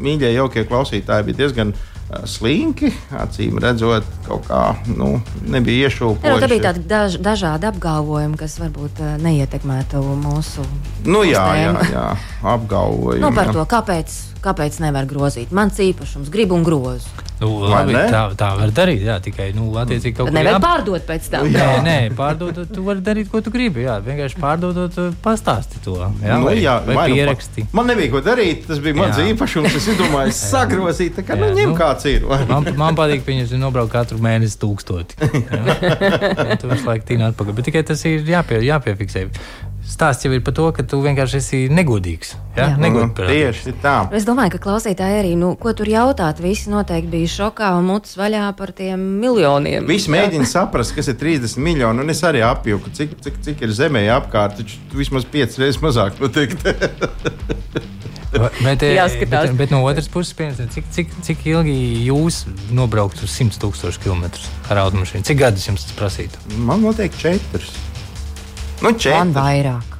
[0.00, 2.90] mīļie, jaukie klausītāji bija diezgan uh, slinki.
[3.20, 6.42] Acīm redzot, kaut kā nu, nebija Jā, nu, iešūpojuši.
[6.44, 10.64] tā bija tādi daž, dažādi apgalvojumi, kas varbūt eh, neietekmētu mūsu
[11.04, 12.06] Nu, jā, jā, jā,
[12.54, 13.24] apgalvojumi.
[13.24, 14.14] Nu, par to, kāpēc,
[14.44, 15.50] kāpēc nevar grozīt.
[15.56, 17.08] Mans īpašums, gribu un grozu.
[17.40, 19.00] Nu, labi, tā, tā var darīt.
[19.04, 21.48] Jā, tikai nu, attiecīgi kaut Tad ko nevar jāp- pārdot pēc tam.
[21.50, 21.64] Jā.
[21.66, 23.82] Nē, nē, pārdodot, tu vari darīt, ko tu gribi.
[23.84, 25.96] Jā, vienkārši pārdodot, uh, pastāsti to.
[26.22, 27.66] Jā, Nu, vai, jā, vai vai nu pa- pieraksti.
[27.74, 29.26] Man nebija ko darīt, tas bija mans Jā.
[29.34, 29.74] īpašums.
[29.80, 31.76] Es domāju, sagrozīt, tā kā nu, Jā, ņem nu.
[31.82, 32.24] kāds ir.
[32.48, 35.18] Man, man patīk, ka viņi nobrauc katru mēnesi tūkstoti.
[35.50, 36.56] Jā.
[36.62, 37.58] Tu visu laiku tīni atpakaļ.
[37.58, 39.26] Bet tikai tas ir jāpie, jāpiefiksē.
[39.84, 42.32] Stāsts jau ir par to, ka tu vienkārši esi negodīgs.
[42.56, 42.70] Jā.
[42.80, 43.20] negodīgs.
[43.20, 43.94] Nu, Tieši tā.
[44.16, 48.16] Es domāju, ka klausītāji arī, nu, ko tur jautāt, visi noteikti bija šokā un mutes
[48.18, 49.84] vaļā par tiem miljoniem.
[49.86, 53.74] Visi mēģina saprast, kas ir 30 miljoni, un es arī apjuku, cik, cik, cik ir
[53.76, 54.56] zemē apkārt.
[54.62, 56.56] Taču vismaz 5 reizes mazāk notiek.
[58.34, 59.52] Bet, Jāskatās.
[59.52, 61.74] bet, bet no otras puses, piemēram, cik, cik, cik ilgi
[62.08, 62.40] jūs
[62.74, 65.22] nobraukt uz 100 tūkstošu kilometrus ar automašīnu?
[65.28, 66.42] Cik gadus jums tas prasītu?
[66.66, 67.93] Man noteikti 4.
[68.82, 69.32] Nu, Man 4.
[69.34, 69.94] vairāk.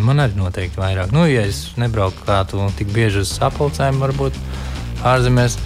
[0.00, 1.12] Man arī noteikti vairāk.
[1.12, 4.38] Nu, ja es nebraucu kā tu tik bieži uz sapulcēm, varbūt
[5.04, 5.58] ārzemēs.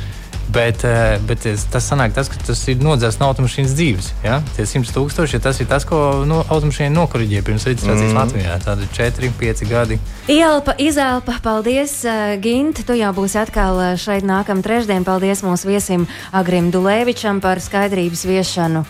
[0.54, 4.10] Bet, eh, bet es- tas sanāk, tas, ka tas ir nodzēsts no automašīnas dzīves.
[4.22, 4.42] Ja?
[4.56, 8.18] Tie 100 tūkstoši, ja tas ir tas, ko no, automašīna nokoriģē pirms reģistrācijas mm.
[8.18, 8.58] Latvijā.
[8.62, 9.98] Tādi 4, 5 gadi.
[10.28, 12.84] Ielpa, izelpa, paldies, uh, Gint.
[12.86, 15.04] Tu jau būsi atkal uh, šeit nākamā trešdiena.
[15.04, 18.84] Paldies mūsu viesim Agrim Dulēvičam par skaidrības viešanu.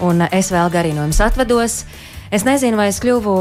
[0.00, 1.84] Un es vēl garīgi no jums atvados.
[2.28, 3.34] Es nezinu, vai es kļuvu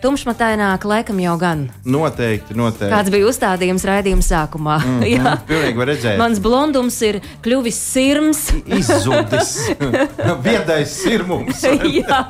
[0.00, 1.66] tumšmataināk, laikam jau gan.
[1.84, 2.88] Noteikti, noteikti.
[2.88, 4.78] Kāds bija uzstādījums raidījuma sākumā?
[4.80, 6.16] Mm Jā, pilnīgi var redzēt.
[6.20, 8.42] Mans blondums ir kļuvis sirms.
[8.64, 9.52] Izzudis.
[10.46, 11.60] Viedais sirmums.
[12.00, 12.22] Jā.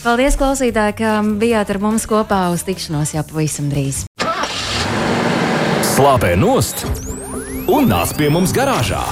[0.00, 4.06] Paldies, klausītāji, ka bijāt ar mums kopā uz tikšanos jau pavisam drīz.
[5.94, 6.86] Slāpē nost
[7.70, 9.04] un nāc pie mums garāžā.